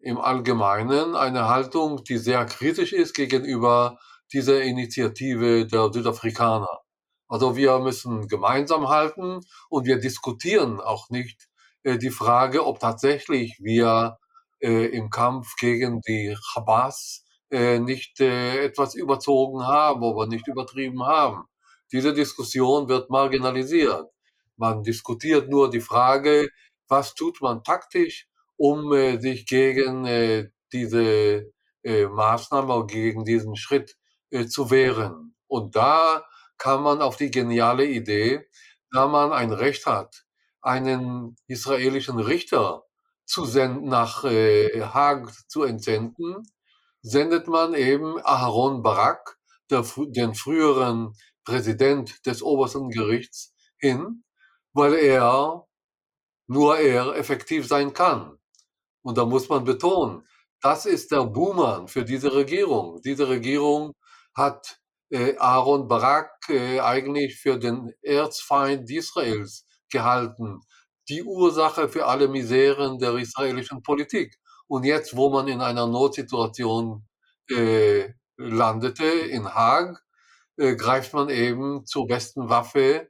im 0.00 0.18
Allgemeinen 0.18 1.16
eine 1.16 1.48
Haltung, 1.48 2.04
die 2.04 2.18
sehr 2.18 2.44
kritisch 2.46 2.92
ist 2.92 3.14
gegenüber 3.14 3.98
dieser 4.32 4.62
Initiative 4.62 5.66
der 5.66 5.92
Südafrikaner. 5.92 6.80
Also 7.28 7.56
wir 7.56 7.78
müssen 7.80 8.28
gemeinsam 8.28 8.88
halten 8.88 9.40
und 9.68 9.86
wir 9.86 9.98
diskutieren 9.98 10.80
auch 10.80 11.10
nicht 11.10 11.48
äh, 11.82 11.98
die 11.98 12.10
Frage, 12.10 12.64
ob 12.64 12.78
tatsächlich 12.78 13.58
wir 13.60 14.18
äh, 14.60 14.86
im 14.86 15.10
Kampf 15.10 15.56
gegen 15.56 16.00
die 16.02 16.36
Hamas 16.54 17.24
äh, 17.50 17.78
nicht 17.78 18.20
äh, 18.20 18.64
etwas 18.64 18.94
überzogen 18.94 19.66
haben 19.66 20.02
oder 20.02 20.26
nicht 20.28 20.46
übertrieben 20.46 21.04
haben. 21.04 21.44
Diese 21.92 22.14
Diskussion 22.14 22.88
wird 22.88 23.10
marginalisiert. 23.10 24.08
Man 24.56 24.82
diskutiert 24.82 25.48
nur 25.48 25.70
die 25.70 25.80
Frage, 25.80 26.48
was 26.88 27.14
tut 27.14 27.40
man 27.40 27.62
taktisch, 27.64 28.28
um 28.56 28.92
äh, 28.92 29.18
sich 29.18 29.46
gegen 29.46 30.06
äh, 30.06 30.48
diese 30.72 31.52
äh, 31.82 32.06
Maßnahme, 32.06 32.86
gegen 32.86 33.24
diesen 33.24 33.56
Schritt 33.56 33.96
äh, 34.30 34.46
zu 34.46 34.70
wehren. 34.70 35.34
Und 35.46 35.76
da 35.76 36.24
kam 36.58 36.82
man 36.82 37.02
auf 37.02 37.16
die 37.16 37.30
geniale 37.30 37.86
Idee, 37.86 38.46
da 38.90 39.06
man 39.06 39.32
ein 39.32 39.52
Recht 39.52 39.86
hat, 39.86 40.24
einen 40.62 41.36
israelischen 41.46 42.18
Richter 42.18 42.84
zu 43.24 43.44
senden, 43.44 43.88
nach 43.88 44.24
äh, 44.24 44.80
Haag 44.82 45.32
zu 45.48 45.64
entsenden, 45.64 46.42
sendet 47.02 47.46
man 47.46 47.74
eben 47.74 48.18
Aharon 48.24 48.82
Barak, 48.82 49.38
der, 49.70 49.84
den 50.08 50.34
früheren 50.34 51.12
Präsident 51.44 52.24
des 52.26 52.42
obersten 52.42 52.88
Gerichts, 52.88 53.52
hin, 53.78 54.24
weil 54.76 54.94
er, 54.94 55.66
nur 56.48 56.78
er 56.78 57.16
effektiv 57.16 57.66
sein 57.66 57.92
kann. 57.92 58.38
Und 59.02 59.18
da 59.18 59.24
muss 59.24 59.48
man 59.48 59.64
betonen, 59.64 60.26
das 60.60 60.86
ist 60.86 61.12
der 61.12 61.24
Boomer 61.24 61.88
für 61.88 62.04
diese 62.04 62.32
Regierung. 62.34 63.00
Diese 63.02 63.28
Regierung 63.28 63.94
hat 64.34 64.78
äh, 65.10 65.36
Aaron 65.38 65.88
Barak 65.88 66.30
äh, 66.48 66.80
eigentlich 66.80 67.36
für 67.40 67.58
den 67.58 67.92
Erzfeind 68.02 68.90
Israels 68.90 69.64
gehalten 69.90 70.60
die 71.08 71.22
Ursache 71.22 71.88
für 71.88 72.06
alle 72.06 72.28
Miseren 72.28 72.98
der 72.98 73.14
israelischen 73.16 73.82
Politik. 73.82 74.36
Und 74.66 74.84
jetzt, 74.84 75.16
wo 75.16 75.30
man 75.30 75.48
in 75.48 75.60
einer 75.60 75.86
Notsituation 75.86 77.06
äh, 77.50 78.12
landete, 78.36 79.04
in 79.04 79.46
Haag, 79.54 80.02
äh, 80.56 80.74
greift 80.74 81.14
man 81.14 81.28
eben 81.28 81.86
zur 81.86 82.08
besten 82.08 82.48
Waffe, 82.48 83.08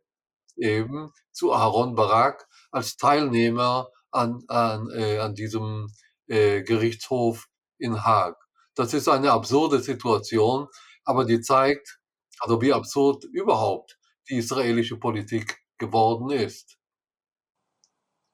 eben 0.57 1.13
zu 1.33 1.53
Aaron 1.53 1.95
Barak 1.95 2.47
als 2.71 2.97
Teilnehmer 2.97 3.89
an, 4.11 4.43
an, 4.49 4.89
äh, 4.91 5.19
an 5.19 5.35
diesem 5.35 5.89
äh, 6.27 6.63
Gerichtshof 6.63 7.47
in 7.79 8.05
Haag. 8.05 8.37
Das 8.75 8.95
ist 8.95 9.09
eine 9.09 9.33
absurde 9.33 9.81
Situation, 9.81 10.69
aber 11.05 11.25
die 11.25 11.41
zeigt, 11.41 11.99
also 12.41 12.61
wie 12.61 12.73
absurd 12.73 13.25
überhaupt 13.25 13.99
die 14.29 14.37
israelische 14.37 14.97
Politik 14.99 15.59
geworden 15.79 16.31
ist. 16.31 16.79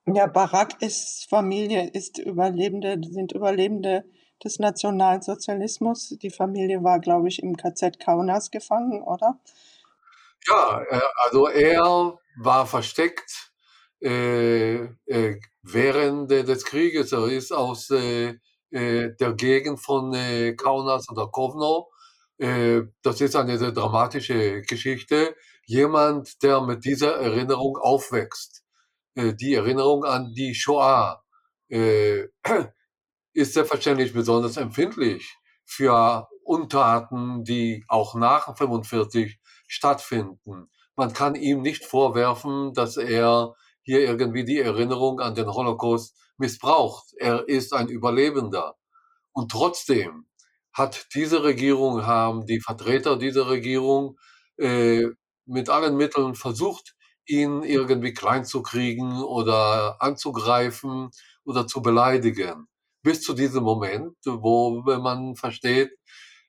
Ja, 0.06 0.26
Barak 0.26 0.82
ist 0.82 1.28
Familie, 1.28 1.88
ist 1.90 2.18
Überlebende, 2.18 2.98
sind 3.08 3.32
Überlebende 3.32 4.04
des 4.42 4.58
Nationalsozialismus. 4.58 6.16
Die 6.20 6.30
Familie 6.30 6.82
war, 6.82 6.98
glaube 6.98 7.28
ich, 7.28 7.40
im 7.40 7.56
KZ 7.56 8.00
Kaunas 8.00 8.50
gefangen, 8.50 9.02
oder? 9.02 9.38
Ja, 10.48 10.82
äh, 10.82 11.00
also 11.24 11.48
er 11.48 12.18
war 12.38 12.66
versteckt 12.66 13.52
äh, 14.00 14.74
äh, 15.06 15.40
während 15.62 16.30
des 16.30 16.64
Krieges. 16.64 17.12
Er 17.12 17.26
ist 17.28 17.52
aus 17.52 17.90
äh, 17.90 18.34
äh 18.70 19.14
der 19.20 19.32
Gegend 19.34 19.80
von 19.80 20.14
äh, 20.14 20.54
Kaunas 20.54 21.08
oder 21.10 21.28
Kovno. 21.28 21.90
das 22.38 23.20
ist 23.20 23.36
eine 23.36 23.58
sehr 23.58 23.72
dramatische 23.72 24.62
Geschichte. 24.62 25.36
Jemand, 25.66 26.42
der 26.42 26.60
mit 26.60 26.84
dieser 26.84 27.14
Erinnerung 27.16 27.76
aufwächst 27.78 28.62
äh, 29.14 29.34
die 29.34 29.54
Erinnerung 29.54 30.04
an 30.04 30.32
die 30.34 30.54
Shoah 30.54 31.22
äh, 31.68 32.28
ist 33.32 33.54
selbstverständlich 33.54 34.12
besonders 34.12 34.56
empfindlich 34.56 35.36
für 35.64 36.28
Untaten, 36.44 37.44
die 37.44 37.84
auch 37.88 38.14
nach 38.14 38.56
45 38.56 39.38
stattfinden. 39.72 40.68
Man 40.96 41.12
kann 41.12 41.34
ihm 41.34 41.62
nicht 41.62 41.84
vorwerfen, 41.84 42.74
dass 42.74 42.96
er 42.98 43.54
hier 43.82 44.00
irgendwie 44.00 44.44
die 44.44 44.60
Erinnerung 44.60 45.20
an 45.20 45.34
den 45.34 45.48
Holocaust 45.48 46.16
missbraucht. 46.36 47.14
Er 47.16 47.48
ist 47.48 47.72
ein 47.72 47.88
Überlebender. 47.88 48.76
Und 49.32 49.50
trotzdem 49.50 50.26
hat 50.72 51.06
diese 51.14 51.42
Regierung, 51.42 52.06
haben 52.06 52.44
die 52.44 52.60
Vertreter 52.60 53.16
dieser 53.16 53.48
Regierung 53.48 54.18
äh, 54.58 55.06
mit 55.46 55.70
allen 55.70 55.96
Mitteln 55.96 56.34
versucht, 56.34 56.94
ihn 57.26 57.62
irgendwie 57.62 58.12
klein 58.12 58.44
zu 58.44 58.62
kriegen 58.62 59.22
oder 59.22 59.96
anzugreifen 60.00 61.10
oder 61.44 61.66
zu 61.66 61.80
beleidigen. 61.80 62.68
Bis 63.02 63.22
zu 63.22 63.32
diesem 63.32 63.64
Moment, 63.64 64.16
wo 64.24 64.82
man 64.82 65.34
versteht, 65.34 65.90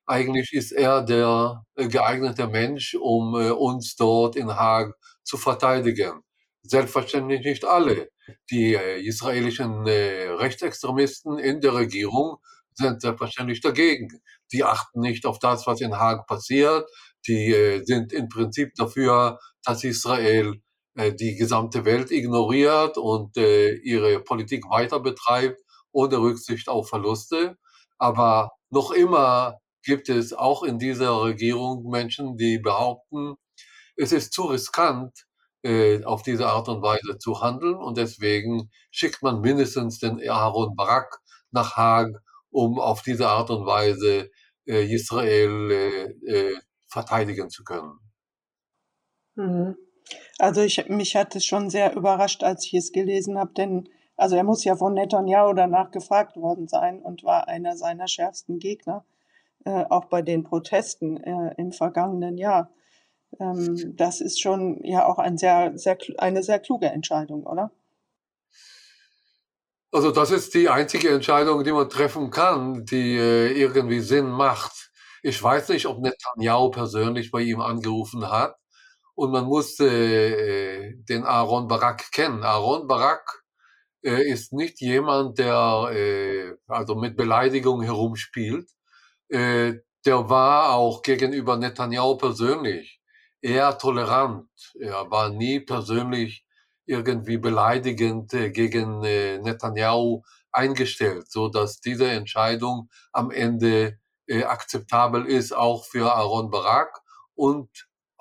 eigentlich 0.06 0.52
ist 0.54 0.72
er 0.72 1.02
der 1.02 1.66
äh, 1.76 1.88
geeignete 1.88 2.48
Mensch, 2.48 2.96
um 2.96 3.36
äh, 3.36 3.52
uns 3.52 3.96
dort 3.96 4.36
in 4.36 4.50
Haag 4.56 4.94
zu 5.24 5.38
verteidigen. 5.38 6.22
Selbstverständlich 6.64 7.46
nicht 7.46 7.66
alle. 7.66 8.10
Die 8.50 8.76
äh, 8.76 9.02
israelischen 9.02 9.86
Rechtsextremisten 9.86 11.40
in 11.40 11.62
der 11.62 11.74
Regierung 11.74 12.38
sind 12.74 13.02
selbstverständlich 13.02 13.62
dagegen. 13.62 14.10
Die 14.52 14.64
achten 14.64 15.00
nicht 15.02 15.26
auf 15.26 15.40
das, 15.40 15.68
was 15.68 15.82
in 15.82 15.98
Haag 15.98 16.28
passiert. 16.28 16.90
Die 17.28 17.82
sind 17.86 18.12
im 18.12 18.28
Prinzip 18.28 18.74
dafür, 18.76 19.40
dass 19.64 19.84
Israel 19.84 20.62
die 20.96 21.36
gesamte 21.36 21.86
Welt 21.86 22.12
ignoriert 22.12 22.98
und 22.98 23.38
ihre 23.38 24.20
Politik 24.20 24.66
weiter 24.70 25.00
betreibt, 25.00 25.62
ohne 25.92 26.18
Rücksicht 26.18 26.68
auf 26.68 26.90
Verluste. 26.90 27.58
Aber 27.98 28.52
noch 28.70 28.92
immer 28.92 29.60
gibt 29.84 30.10
es 30.10 30.34
auch 30.34 30.64
in 30.64 30.80
dieser 30.80 31.22
Regierung 31.22 31.90
Menschen, 31.90 32.38
die 32.38 32.58
behaupten, 32.58 33.36
es 33.96 34.12
ist 34.12 34.34
zu 34.34 34.44
riskant, 34.44 35.12
äh, 35.64 36.04
auf 36.04 36.24
diese 36.24 36.48
Art 36.48 36.68
und 36.68 36.82
Weise 36.82 37.18
zu 37.20 37.42
handeln 37.42 37.76
und 37.76 37.98
deswegen 37.98 38.70
schickt 38.92 39.22
man 39.24 39.42
mindestens 39.42 40.00
den 40.00 40.20
Aaron 40.30 40.76
Barak 40.76 41.20
nach 41.52 41.78
Haag, 41.78 42.10
um 42.50 42.80
auf 42.80 43.02
diese 43.02 43.30
Art 43.30 43.50
und 43.50 43.66
Weise 43.66 44.30
äh, 44.66 44.94
Israel 44.94 46.18
äh, 46.26 46.54
verteidigen 46.88 47.50
zu 47.50 47.64
können. 47.64 47.98
Mhm. 49.36 49.78
Also 50.38 50.62
ich, 50.62 50.90
mich 50.90 51.16
hat 51.16 51.36
es 51.36 51.46
schon 51.46 51.70
sehr 51.70 51.96
überrascht, 51.96 52.44
als 52.44 52.66
ich 52.66 52.74
es 52.74 52.92
gelesen 52.92 53.38
habe, 53.38 53.54
denn 53.54 53.88
also 54.16 54.36
er 54.36 54.44
muss 54.44 54.64
ja 54.64 54.76
von 54.76 54.94
Netanyahu 54.94 55.54
danach 55.54 55.92
gefragt 55.92 56.36
worden 56.38 56.68
sein 56.68 57.02
und 57.02 57.24
war 57.24 57.48
einer 57.48 57.78
seiner 57.78 58.08
schärfsten 58.08 58.60
Gegner 58.60 59.06
äh, 59.66 59.86
auch 59.90 60.06
bei 60.06 60.22
den 60.22 60.44
Protesten 60.44 61.18
äh, 61.18 61.54
im 61.58 61.72
vergangenen 61.72 62.38
Jahr. 62.38 62.72
Ähm, 63.40 63.96
das 63.96 64.22
ist 64.22 64.42
schon 64.42 64.84
ja 64.84 65.06
auch 65.06 65.20
ein 65.20 65.38
sehr, 65.38 65.78
sehr, 65.78 65.98
eine 66.18 66.44
sehr 66.44 66.60
kluge 66.60 66.88
Entscheidung, 66.88 67.46
oder? 67.46 67.72
Also 69.92 70.12
das 70.12 70.32
ist 70.32 70.54
die 70.56 70.70
einzige 70.70 71.10
Entscheidung, 71.10 71.64
die 71.64 71.72
man 71.72 71.88
treffen 71.88 72.32
kann, 72.32 72.84
die 72.86 73.16
äh, 73.16 73.52
irgendwie 73.52 74.00
Sinn 74.00 74.30
macht. 74.30 74.92
Ich 75.22 75.42
weiß 75.42 75.70
nicht, 75.70 75.86
ob 75.86 76.00
Netanyahu 76.00 76.72
persönlich 76.72 77.32
bei 77.32 77.42
ihm 77.42 77.62
angerufen 77.62 78.30
hat 78.30 78.56
und 79.16 79.32
man 79.32 79.46
musste 79.46 79.88
äh, 79.88 80.96
den 81.08 81.24
Aaron 81.24 81.68
Barak 81.68 82.12
kennen. 82.12 82.44
Aaron 82.44 82.88
Barak 82.88 83.44
äh, 84.04 84.30
ist 84.30 84.54
nicht 84.54 84.82
jemand, 84.82 85.38
der 85.38 85.90
äh, 85.92 86.54
also 86.68 86.96
mit 86.96 87.16
Beleidigung 87.16 87.82
herumspielt, 87.82 88.70
äh, 89.34 89.82
der 90.06 90.30
war 90.30 90.74
auch 90.74 91.02
gegenüber 91.02 91.58
Netanyahu 91.58 92.18
persönlich 92.18 93.02
eher 93.42 93.78
tolerant. 93.78 94.48
Er 94.80 95.10
war 95.10 95.30
nie 95.30 95.60
persönlich 95.60 96.46
irgendwie 96.86 97.38
beleidigend 97.38 98.34
äh, 98.34 98.52
gegen 98.52 99.04
äh, 99.04 99.40
Netanyahu 99.40 100.22
eingestellt, 100.52 101.32
so 101.32 101.50
dass 101.50 101.80
diese 101.80 102.10
Entscheidung 102.10 102.90
am 103.12 103.32
Ende 103.32 103.98
äh, 104.28 104.44
akzeptabel 104.44 105.26
ist, 105.26 105.54
auch 105.54 105.86
für 105.86 106.14
Aaron 106.14 106.52
Barak 106.52 107.02
und 107.36 107.70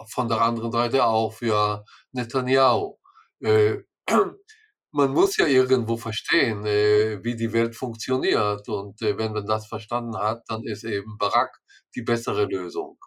von 0.07 0.29
der 0.29 0.41
anderen 0.41 0.73
Seite 0.73 1.05
auch 1.05 1.33
für 1.35 1.85
Netanyahu. 2.13 2.97
Äh, 3.41 3.83
man 4.93 5.13
muss 5.13 5.37
ja 5.39 5.47
irgendwo 5.47 5.97
verstehen, 5.97 6.65
äh, 6.67 7.23
wie 7.25 7.35
die 7.35 7.53
Welt 7.53 7.75
funktioniert. 7.75 8.69
Und 8.69 9.01
äh, 9.03 9.17
wenn 9.19 9.33
man 9.33 9.47
das 9.47 9.67
verstanden 9.67 10.17
hat, 10.19 10.45
dann 10.49 10.65
ist 10.65 10.85
eben 10.85 11.19
Barack 11.19 11.61
die 11.95 12.03
bessere 12.03 12.45
Lösung. 12.45 12.99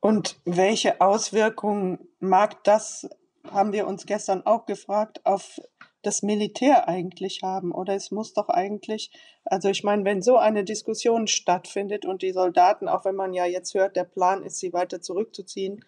Und 0.00 0.40
welche 0.44 1.00
Auswirkungen 1.00 2.08
mag 2.18 2.62
das, 2.64 3.08
haben 3.44 3.72
wir 3.72 3.86
uns 3.86 4.04
gestern 4.04 4.44
auch 4.44 4.66
gefragt, 4.66 5.24
auf 5.24 5.60
das 6.02 6.22
Militär 6.22 6.88
eigentlich 6.88 7.42
haben? 7.42 7.72
Oder 7.72 7.94
es 7.94 8.10
muss 8.10 8.34
doch 8.34 8.48
eigentlich, 8.48 9.12
also 9.44 9.68
ich 9.68 9.84
meine, 9.84 10.04
wenn 10.04 10.20
so 10.20 10.36
eine 10.36 10.64
Diskussion 10.64 11.28
stattfindet 11.28 12.04
und 12.04 12.22
die 12.22 12.32
Soldaten, 12.32 12.88
auch 12.88 13.04
wenn 13.04 13.14
man 13.14 13.32
ja 13.32 13.46
jetzt 13.46 13.74
hört, 13.74 13.96
der 13.96 14.04
Plan 14.04 14.42
ist, 14.42 14.58
sie 14.58 14.72
weiter 14.72 15.00
zurückzuziehen 15.00 15.84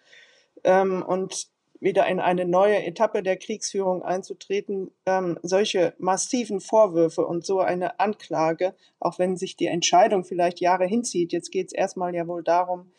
ähm, 0.63 1.03
und 1.03 1.49
wieder 1.85 2.07
in 2.07 2.19
eine 2.19 2.45
neue 2.45 2.83
Etappe 2.83 3.21
der 3.21 3.37
Kriegsführung 3.37 4.01
einzutreten, 4.01 4.89
ähm, 5.05 5.37
solche 5.43 5.93
massiven 5.99 6.59
Vorwürfe 6.59 7.25
und 7.25 7.45
so 7.45 7.59
eine 7.59 7.99
Anklage, 7.99 8.75
auch 8.99 9.19
wenn 9.19 9.37
sich 9.37 9.55
die 9.55 9.67
Entscheidung 9.67 10.25
vielleicht 10.25 10.59
Jahre 10.59 10.85
hinzieht, 10.85 11.31
jetzt 11.31 11.51
geht 11.51 11.67
es 11.67 11.73
erstmal 11.73 12.15
ja 12.15 12.27
wohl 12.27 12.43
darum, 12.43 12.91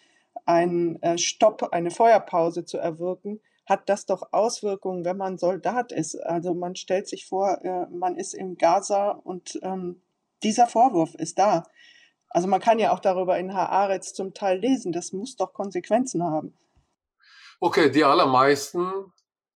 einen 0.45 1.03
äh, 1.03 1.19
Stopp, 1.19 1.71
eine 1.73 1.91
Feuerpause 1.91 2.65
zu 2.65 2.79
erwirken, 2.79 3.41
hat 3.67 3.89
das 3.89 4.07
doch 4.07 4.29
Auswirkungen, 4.31 5.05
wenn 5.05 5.17
man 5.17 5.37
Soldat 5.37 5.91
ist. 5.91 6.15
Also 6.15 6.55
man 6.55 6.77
stellt 6.77 7.09
sich 7.09 7.27
vor, 7.27 7.59
äh, 7.65 7.87
man 7.91 8.17
ist 8.17 8.35
im 8.35 8.57
Gaza 8.57 9.11
und 9.11 9.59
ähm, 9.63 10.01
dieser 10.45 10.69
Vorwurf 10.69 11.17
ist 11.17 11.41
da. 11.41 11.65
Also 12.31 12.47
man 12.47 12.61
kann 12.61 12.79
ja 12.79 12.93
auch 12.93 13.01
darüber 13.01 13.37
in 13.37 13.53
Haaretz 13.53 14.15
zum 14.15 14.33
Teil 14.33 14.61
lesen, 14.61 14.93
das 14.93 15.13
muss 15.13 15.35
doch 15.35 15.53
Konsequenzen 15.53 16.23
haben. 16.23 16.55
Okay, 17.59 17.91
die 17.91 18.05
allermeisten, 18.05 18.93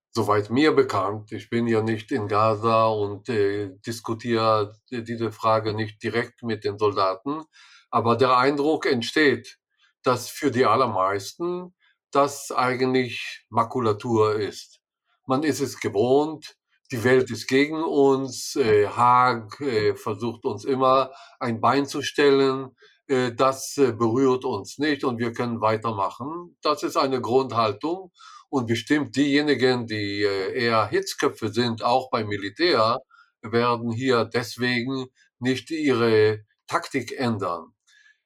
soweit 0.09 0.49
mir 0.49 0.71
bekannt, 0.73 1.31
ich 1.31 1.51
bin 1.51 1.67
ja 1.67 1.83
nicht 1.83 2.11
in 2.11 2.27
Gaza 2.27 2.87
und 2.87 3.29
äh, 3.29 3.69
diskutiere 3.85 4.75
diese 4.89 5.31
Frage 5.31 5.75
nicht 5.75 6.01
direkt 6.01 6.41
mit 6.41 6.63
den 6.63 6.79
Soldaten, 6.79 7.43
aber 7.91 8.15
der 8.15 8.35
Eindruck 8.37 8.87
entsteht, 8.87 9.59
dass 10.01 10.29
für 10.29 10.49
die 10.49 10.65
allermeisten 10.65 11.75
das 12.09 12.51
eigentlich 12.51 13.45
Makulatur 13.49 14.35
ist. 14.35 14.79
Man 15.27 15.43
ist 15.43 15.59
es 15.59 15.79
gewohnt, 15.79 16.55
die 16.91 17.03
Welt 17.03 17.29
ist 17.29 17.47
gegen 17.47 17.83
uns, 17.83 18.55
äh, 18.55 18.87
Haag 18.87 19.61
äh, 19.61 19.93
versucht 19.95 20.43
uns 20.45 20.65
immer 20.65 21.11
ein 21.39 21.61
Bein 21.61 21.85
zu 21.85 22.01
stellen, 22.01 22.75
das 23.35 23.77
äh, 23.77 23.91
berührt 23.91 24.45
uns 24.45 24.77
nicht 24.77 25.03
und 25.03 25.19
wir 25.19 25.33
können 25.33 25.59
weitermachen. 25.59 26.55
Das 26.61 26.83
ist 26.83 26.95
eine 26.95 27.19
Grundhaltung. 27.19 28.11
Und 28.49 28.67
bestimmt 28.67 29.15
diejenigen, 29.15 29.85
die 29.85 30.23
äh, 30.23 30.63
eher 30.63 30.87
Hitzköpfe 30.87 31.51
sind, 31.51 31.83
auch 31.83 32.09
beim 32.09 32.27
Militär, 32.27 32.99
werden 33.41 33.91
hier 33.91 34.23
deswegen 34.25 35.07
nicht 35.39 35.71
ihre 35.71 36.45
Taktik 36.67 37.17
ändern. 37.17 37.73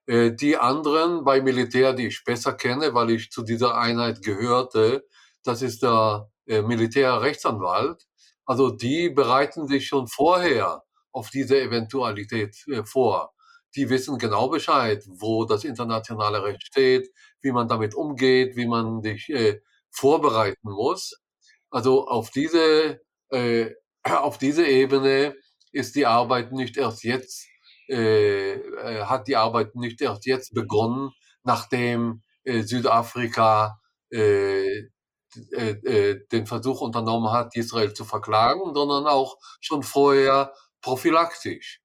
Die 0.07 0.57
anderen 0.57 1.23
bei 1.23 1.41
Militär, 1.41 1.93
die 1.93 2.07
ich 2.07 2.23
besser 2.25 2.53
kenne, 2.53 2.93
weil 2.93 3.09
ich 3.09 3.31
zu 3.31 3.41
dieser 3.43 3.75
Einheit 3.75 4.21
gehörte, 4.21 5.07
das 5.43 5.63
ist 5.63 5.81
der 5.81 6.29
Militärrechtsanwalt. 6.45 8.05
Also 8.45 8.69
die 8.69 9.09
bereiten 9.09 9.67
sich 9.67 9.87
schon 9.87 10.07
vorher 10.07 10.83
auf 11.11 11.31
diese 11.31 11.59
Eventualität 11.59 12.55
vor 12.83 13.34
die 13.75 13.89
wissen 13.89 14.17
genau 14.17 14.49
Bescheid, 14.49 15.03
wo 15.07 15.45
das 15.45 15.63
internationale 15.63 16.43
Recht 16.43 16.63
steht, 16.65 17.09
wie 17.41 17.51
man 17.51 17.67
damit 17.67 17.93
umgeht, 17.93 18.55
wie 18.55 18.67
man 18.67 19.01
sich 19.01 19.29
äh, 19.29 19.61
vorbereiten 19.91 20.71
muss. 20.71 21.21
Also 21.69 22.07
auf 22.07 22.29
diese, 22.31 23.01
äh, 23.29 23.71
auf 24.03 24.37
diese 24.37 24.65
Ebene 24.65 25.35
ist 25.71 25.95
die 25.95 26.05
Arbeit 26.05 26.51
nicht 26.51 26.77
erst 26.77 27.03
jetzt, 27.03 27.47
äh, 27.89 28.53
äh 28.53 29.03
hat 29.05 29.27
die 29.27 29.35
Arbeit 29.35 29.75
nicht 29.75 30.01
erst 30.01 30.25
jetzt 30.25 30.53
begonnen, 30.53 31.11
nachdem 31.43 32.21
äh, 32.43 32.61
Südafrika 32.63 33.79
äh, 34.09 34.83
den 36.31 36.45
Versuch 36.45 36.79
unternommen 36.79 37.29
hat, 37.29 37.57
Israel 37.57 37.93
zu 37.93 38.05
verklagen, 38.05 38.73
sondern 38.73 39.05
auch 39.05 39.37
schon 39.59 39.83
vorher 39.83 40.53
prophylaktisch. 40.81 41.81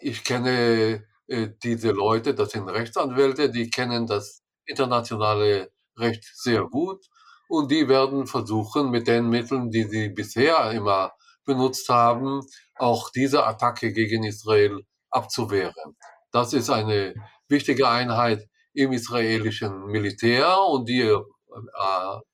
Ich 0.00 0.24
kenne 0.24 1.04
äh, 1.26 1.48
diese 1.62 1.90
Leute, 1.90 2.34
das 2.34 2.50
sind 2.50 2.68
Rechtsanwälte, 2.68 3.50
die 3.50 3.70
kennen 3.70 4.06
das 4.06 4.42
internationale 4.66 5.70
Recht 5.96 6.24
sehr 6.34 6.64
gut 6.64 7.04
und 7.48 7.70
die 7.70 7.88
werden 7.88 8.26
versuchen, 8.26 8.90
mit 8.90 9.08
den 9.08 9.28
Mitteln, 9.28 9.70
die 9.70 9.84
sie 9.84 10.08
bisher 10.10 10.70
immer 10.70 11.12
benutzt 11.44 11.88
haben, 11.88 12.42
auch 12.74 13.10
diese 13.10 13.44
Attacke 13.46 13.92
gegen 13.92 14.24
Israel 14.24 14.82
abzuwehren. 15.10 15.96
Das 16.30 16.52
ist 16.52 16.70
eine 16.70 17.14
wichtige 17.48 17.88
Einheit 17.88 18.48
im 18.74 18.92
israelischen 18.92 19.86
Militär 19.86 20.60
und 20.60 20.88
die 20.88 21.00
äh, 21.00 21.20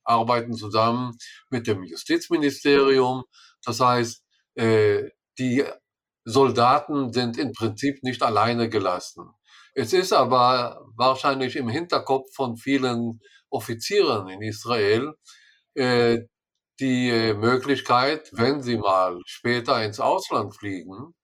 arbeiten 0.02 0.54
zusammen 0.54 1.16
mit 1.48 1.66
dem 1.66 1.84
Justizministerium. 1.84 3.24
Das 3.64 3.80
heißt, 3.80 4.22
äh, 4.56 5.10
die 5.38 5.64
Soldaten 6.24 7.12
sind 7.12 7.38
im 7.38 7.52
Prinzip 7.52 8.02
nicht 8.02 8.22
alleine 8.22 8.68
gelassen. 8.68 9.30
Es 9.74 9.92
ist 9.92 10.12
aber 10.12 10.86
wahrscheinlich 10.96 11.56
im 11.56 11.68
Hinterkopf 11.68 12.34
von 12.34 12.56
vielen 12.56 13.20
Offizieren 13.50 14.28
in 14.28 14.42
Israel 14.42 15.14
äh, 15.74 16.20
die 16.80 17.34
Möglichkeit, 17.34 18.30
wenn 18.32 18.62
sie 18.62 18.76
mal 18.76 19.18
später 19.26 19.82
ins 19.84 20.00
Ausland 20.00 20.56
fliegen, 20.56 21.14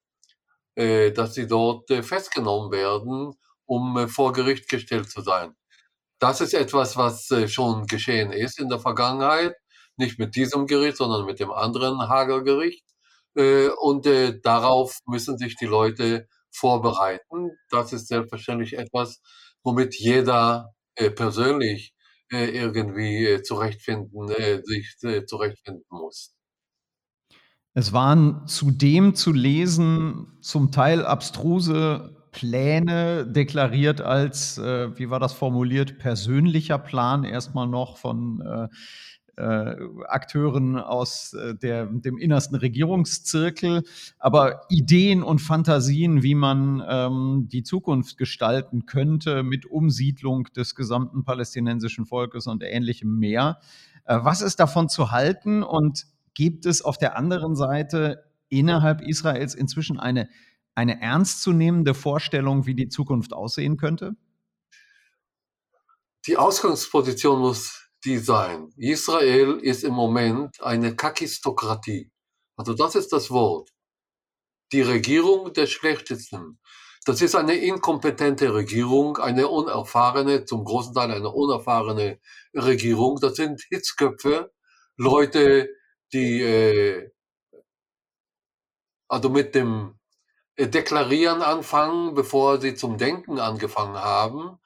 äh, 0.75 1.11
dass 1.11 1.33
sie 1.33 1.47
dort 1.47 1.89
äh, 1.91 2.03
festgenommen 2.03 2.71
werden, 2.71 3.33
um 3.65 3.97
äh, 3.97 4.07
vor 4.07 4.33
Gericht 4.33 4.69
gestellt 4.69 5.09
zu 5.09 5.21
sein. 5.21 5.53
Das 6.19 6.41
ist 6.41 6.53
etwas, 6.53 6.97
was 6.97 7.29
äh, 7.31 7.47
schon 7.47 7.87
geschehen 7.87 8.31
ist 8.31 8.59
in 8.59 8.69
der 8.69 8.79
Vergangenheit, 8.79 9.55
nicht 9.97 10.19
mit 10.19 10.35
diesem 10.35 10.67
Gericht, 10.67 10.97
sondern 10.97 11.25
mit 11.25 11.39
dem 11.39 11.51
anderen 11.51 11.99
Hager 12.09 12.43
Gericht. 12.43 12.85
Äh, 13.35 13.69
und 13.81 14.05
äh, 14.05 14.39
darauf 14.41 14.99
müssen 15.05 15.37
sich 15.37 15.55
die 15.55 15.65
Leute 15.65 16.27
vorbereiten. 16.51 17.51
Das 17.69 17.93
ist 17.93 18.07
selbstverständlich 18.07 18.77
etwas, 18.77 19.21
womit 19.63 19.95
jeder 19.95 20.73
äh, 20.95 21.09
persönlich 21.09 21.93
äh, 22.31 22.49
irgendwie 22.49 23.25
äh, 23.25 23.41
zurechtfinden, 23.41 24.29
äh, 24.29 24.61
sich 24.63 24.97
zurechtfinden 25.25 25.85
muss. 25.89 26.33
Es 27.73 27.93
waren 27.93 28.47
zudem 28.47 29.15
zu 29.15 29.31
lesen, 29.31 30.37
zum 30.41 30.71
Teil 30.71 31.05
abstruse 31.05 32.15
Pläne 32.31 33.27
deklariert 33.27 33.99
als, 33.99 34.57
wie 34.57 35.09
war 35.09 35.19
das 35.19 35.33
formuliert, 35.33 35.97
persönlicher 35.97 36.77
Plan 36.77 37.23
erstmal 37.25 37.67
noch 37.67 37.97
von 37.97 38.69
äh, 39.41 39.75
Akteuren 40.07 40.77
aus 40.77 41.33
äh, 41.33 41.55
der, 41.55 41.87
dem 41.87 42.17
innersten 42.17 42.55
Regierungszirkel, 42.55 43.83
aber 44.19 44.61
Ideen 44.69 45.23
und 45.23 45.39
Fantasien, 45.39 46.21
wie 46.21 46.35
man 46.35 46.83
ähm, 46.87 47.47
die 47.51 47.63
Zukunft 47.63 48.17
gestalten 48.17 48.85
könnte 48.85 49.41
mit 49.41 49.65
Umsiedlung 49.65 50.43
des 50.55 50.75
gesamten 50.75 51.23
palästinensischen 51.23 52.05
Volkes 52.05 52.45
und 52.45 52.63
ähnlichem 52.63 53.17
mehr. 53.17 53.59
Äh, 54.05 54.19
was 54.21 54.41
ist 54.41 54.59
davon 54.59 54.89
zu 54.89 55.11
halten 55.11 55.63
und 55.63 56.05
gibt 56.35 56.67
es 56.67 56.83
auf 56.83 56.97
der 56.99 57.17
anderen 57.17 57.55
Seite 57.55 58.23
innerhalb 58.49 59.01
Israels 59.01 59.55
inzwischen 59.55 59.99
eine, 59.99 60.29
eine 60.75 61.01
ernstzunehmende 61.01 61.95
Vorstellung, 61.95 62.67
wie 62.67 62.75
die 62.75 62.89
Zukunft 62.89 63.33
aussehen 63.33 63.77
könnte? 63.77 64.15
Die 66.27 66.37
Ausgangsposition 66.37 67.39
muss 67.39 67.80
die 68.05 68.17
sein. 68.17 68.73
Israel 68.77 69.59
ist 69.61 69.83
im 69.83 69.93
Moment 69.93 70.61
eine 70.61 70.95
Kakistokratie. 70.95 72.11
Also 72.55 72.73
das 72.73 72.95
ist 72.95 73.11
das 73.13 73.31
Wort. 73.31 73.69
Die 74.71 74.81
Regierung 74.81 75.53
der 75.53 75.67
Schlechtesten. 75.67 76.59
Das 77.05 77.21
ist 77.21 77.35
eine 77.35 77.55
inkompetente 77.55 78.53
Regierung, 78.53 79.17
eine 79.17 79.47
unerfahrene, 79.47 80.45
zum 80.45 80.63
großen 80.63 80.93
Teil 80.93 81.11
eine 81.11 81.29
unerfahrene 81.29 82.19
Regierung. 82.53 83.19
Das 83.19 83.35
sind 83.35 83.61
Hitzköpfe, 83.69 84.51
Leute, 84.97 85.69
die 86.13 86.41
äh, 86.41 87.09
also 89.07 89.29
mit 89.29 89.55
dem 89.55 89.99
Deklarieren 90.57 91.41
anfangen, 91.41 92.13
bevor 92.13 92.61
sie 92.61 92.75
zum 92.75 92.97
Denken 92.97 93.39
angefangen 93.39 93.95
haben. 93.97 94.59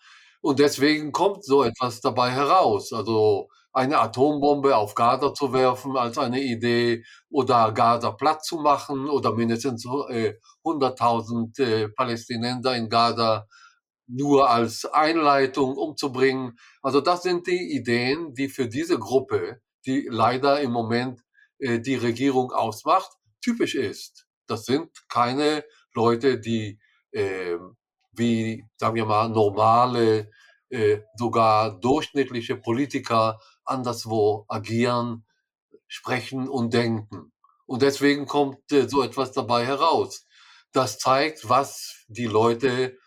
Und 0.45 0.59
deswegen 0.59 1.11
kommt 1.11 1.43
so 1.43 1.63
etwas 1.63 2.01
dabei 2.01 2.29
heraus. 2.29 2.93
Also 2.93 3.49
eine 3.73 3.97
Atombombe 3.97 4.77
auf 4.77 4.93
Gaza 4.93 5.33
zu 5.33 5.53
werfen 5.53 5.97
als 5.97 6.19
eine 6.19 6.39
Idee 6.39 7.03
oder 7.31 7.71
Gaza 7.71 8.11
platt 8.11 8.45
zu 8.45 8.57
machen 8.57 9.09
oder 9.09 9.33
mindestens 9.33 9.85
äh, 9.85 10.35
100.000 10.63 11.59
äh, 11.63 11.89
Palästinenser 11.89 12.75
in 12.75 12.89
Gaza 12.89 13.47
nur 14.05 14.47
als 14.47 14.85
Einleitung 14.85 15.77
umzubringen. 15.77 16.59
Also 16.83 17.01
das 17.01 17.23
sind 17.23 17.47
die 17.47 17.75
Ideen, 17.75 18.35
die 18.35 18.47
für 18.47 18.67
diese 18.67 18.99
Gruppe, 18.99 19.61
die 19.87 20.07
leider 20.11 20.61
im 20.61 20.71
Moment 20.73 21.21
äh, 21.57 21.79
die 21.79 21.95
Regierung 21.95 22.51
ausmacht, 22.51 23.09
typisch 23.41 23.73
ist. 23.73 24.27
Das 24.45 24.65
sind 24.65 24.91
keine 25.09 25.63
Leute, 25.95 26.39
die 26.39 26.79
äh, 27.13 27.57
wie, 28.17 28.65
sagen 28.77 28.95
wir 28.95 29.05
mal, 29.05 29.29
normale, 29.29 30.29
äh, 30.69 30.99
sogar 31.15 31.79
durchschnittliche 31.79 32.57
Politiker 32.57 33.39
anderswo 33.63 34.45
agieren, 34.47 35.25
sprechen 35.87 36.49
und 36.49 36.73
denken. 36.73 37.31
Und 37.65 37.81
deswegen 37.81 38.25
kommt 38.25 38.71
äh, 38.71 38.87
so 38.87 39.01
etwas 39.03 39.31
dabei 39.31 39.65
heraus. 39.65 40.25
Das 40.71 40.99
zeigt, 40.99 41.47
was 41.49 42.05
die 42.07 42.25
Leute 42.25 42.97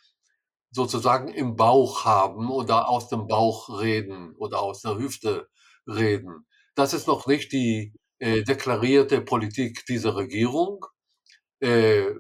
sozusagen 0.71 1.29
im 1.29 1.57
Bauch 1.57 2.05
haben 2.05 2.51
oder 2.51 2.89
aus 2.89 3.09
dem 3.09 3.27
Bauch 3.27 3.81
reden 3.81 4.35
oder 4.37 4.61
aus 4.61 4.83
der 4.83 4.97
Hüfte 4.99 5.49
reden. 5.87 6.47
Das 6.75 6.93
ist 6.93 7.07
noch 7.07 7.27
nicht 7.27 7.53
die 7.53 7.95
äh, 8.19 8.43
deklarierte 8.43 9.21
Politik 9.21 9.87
dieser 9.87 10.17
Regierung. 10.17 10.85
Äh, 11.61 12.11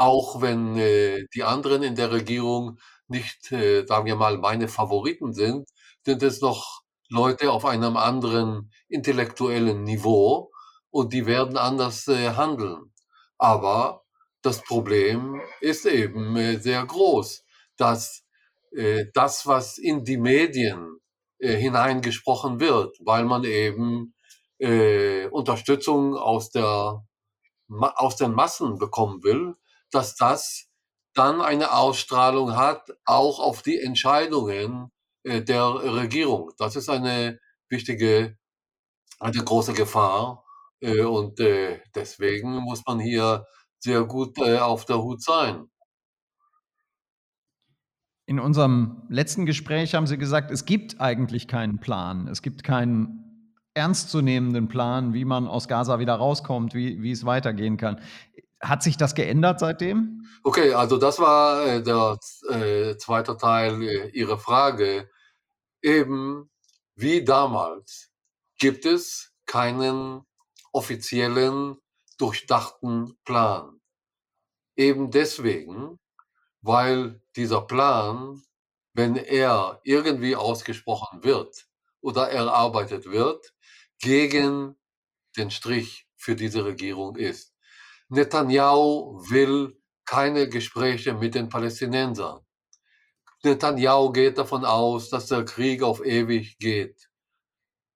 auch 0.00 0.40
wenn 0.40 0.78
äh, 0.78 1.26
die 1.34 1.44
anderen 1.44 1.82
in 1.82 1.94
der 1.94 2.10
Regierung 2.10 2.78
nicht, 3.06 3.52
äh, 3.52 3.84
sagen 3.86 4.06
wir 4.06 4.16
mal, 4.16 4.38
meine 4.38 4.66
Favoriten 4.66 5.34
sind, 5.34 5.68
sind 6.06 6.22
es 6.22 6.40
noch 6.40 6.80
Leute 7.10 7.52
auf 7.52 7.66
einem 7.66 7.98
anderen 7.98 8.72
intellektuellen 8.88 9.84
Niveau 9.84 10.50
und 10.90 11.12
die 11.12 11.26
werden 11.26 11.58
anders 11.58 12.08
äh, 12.08 12.30
handeln. 12.30 12.92
Aber 13.36 14.04
das 14.40 14.62
Problem 14.62 15.42
ist 15.60 15.84
eben 15.84 16.34
äh, 16.36 16.56
sehr 16.56 16.86
groß, 16.86 17.44
dass 17.76 18.24
äh, 18.72 19.04
das, 19.12 19.46
was 19.46 19.76
in 19.76 20.04
die 20.04 20.16
Medien 20.16 20.96
äh, 21.40 21.56
hineingesprochen 21.56 22.58
wird, 22.58 22.96
weil 23.00 23.24
man 23.26 23.44
eben 23.44 24.14
äh, 24.58 25.26
Unterstützung 25.26 26.16
aus 26.16 26.50
der 26.50 27.04
aus 27.68 28.16
den 28.16 28.32
Massen 28.32 28.78
bekommen 28.78 29.22
will, 29.22 29.54
dass 29.90 30.16
das 30.16 30.70
dann 31.14 31.40
eine 31.40 31.72
Ausstrahlung 31.72 32.56
hat, 32.56 32.90
auch 33.04 33.40
auf 33.40 33.62
die 33.62 33.80
Entscheidungen 33.80 34.90
äh, 35.24 35.42
der 35.42 35.64
Regierung. 35.64 36.52
Das 36.58 36.76
ist 36.76 36.88
eine 36.88 37.38
wichtige, 37.68 38.36
eine 39.18 39.44
große 39.44 39.72
Gefahr. 39.72 40.44
Äh, 40.80 41.02
und 41.02 41.40
äh, 41.40 41.80
deswegen 41.94 42.56
muss 42.56 42.82
man 42.86 43.00
hier 43.00 43.46
sehr 43.78 44.04
gut 44.04 44.38
auf 44.38 44.84
der 44.84 45.02
Hut 45.02 45.22
sein. 45.22 45.66
In 48.26 48.38
unserem 48.38 49.02
letzten 49.08 49.46
Gespräch 49.46 49.94
haben 49.94 50.06
Sie 50.06 50.18
gesagt, 50.18 50.50
es 50.50 50.66
gibt 50.66 51.00
eigentlich 51.00 51.48
keinen 51.48 51.80
Plan. 51.80 52.28
Es 52.28 52.42
gibt 52.42 52.62
keinen 52.62 53.56
ernstzunehmenden 53.74 54.68
Plan, 54.68 55.14
wie 55.14 55.24
man 55.24 55.46
aus 55.48 55.66
Gaza 55.66 55.98
wieder 55.98 56.14
rauskommt, 56.14 56.74
wie, 56.74 57.02
wie 57.02 57.10
es 57.10 57.24
weitergehen 57.24 57.76
kann. 57.76 58.00
Hat 58.60 58.82
sich 58.82 58.96
das 58.96 59.14
geändert 59.14 59.60
seitdem? 59.60 60.26
Okay, 60.42 60.74
also 60.74 60.98
das 60.98 61.18
war 61.18 61.66
äh, 61.66 61.82
der 61.82 62.18
äh, 62.50 62.96
zweite 62.96 63.36
Teil 63.36 63.82
äh, 63.82 64.08
Ihrer 64.10 64.38
Frage. 64.38 65.08
Eben 65.82 66.50
wie 66.94 67.24
damals 67.24 68.10
gibt 68.58 68.84
es 68.84 69.32
keinen 69.46 70.26
offiziellen, 70.72 71.76
durchdachten 72.18 73.18
Plan. 73.24 73.80
Eben 74.76 75.10
deswegen, 75.10 75.98
weil 76.60 77.22
dieser 77.36 77.62
Plan, 77.62 78.42
wenn 78.92 79.16
er 79.16 79.80
irgendwie 79.84 80.36
ausgesprochen 80.36 81.24
wird 81.24 81.66
oder 82.02 82.30
erarbeitet 82.30 83.06
wird, 83.06 83.54
gegen 83.98 84.76
den 85.36 85.50
Strich 85.50 86.06
für 86.16 86.36
diese 86.36 86.64
Regierung 86.64 87.16
ist. 87.16 87.49
Netanyahu 88.10 89.22
will 89.30 89.80
keine 90.04 90.48
Gespräche 90.48 91.14
mit 91.14 91.36
den 91.36 91.48
Palästinensern. 91.48 92.40
Netanyahu 93.44 94.10
geht 94.12 94.36
davon 94.36 94.64
aus, 94.64 95.10
dass 95.10 95.26
der 95.26 95.44
Krieg 95.44 95.82
auf 95.82 96.04
ewig 96.04 96.58
geht. 96.58 97.08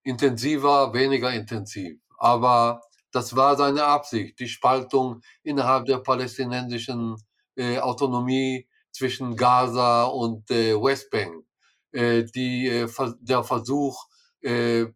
Intensiver, 0.04 0.94
weniger 0.94 1.32
intensiv. 1.32 1.98
Aber 2.16 2.80
das 3.10 3.34
war 3.34 3.56
seine 3.56 3.84
Absicht, 3.84 4.38
die 4.38 4.48
Spaltung 4.48 5.20
innerhalb 5.42 5.86
der 5.86 5.98
palästinensischen 5.98 7.16
äh, 7.56 7.78
Autonomie 7.78 8.68
zwischen 8.92 9.36
Gaza 9.36 10.04
und 10.04 10.48
äh, 10.50 10.74
Westbank. 10.74 11.44
Äh, 11.90 12.22
die, 12.24 12.68
äh, 12.68 12.88
der 13.20 13.42
Versuch, 13.42 14.06
äh, 14.42 14.86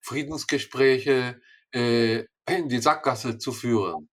Friedensgespräche 0.00 1.40
äh, 1.72 2.24
in 2.48 2.68
die 2.68 2.78
Sackgasse 2.78 3.38
zu 3.38 3.50
führen. 3.52 4.08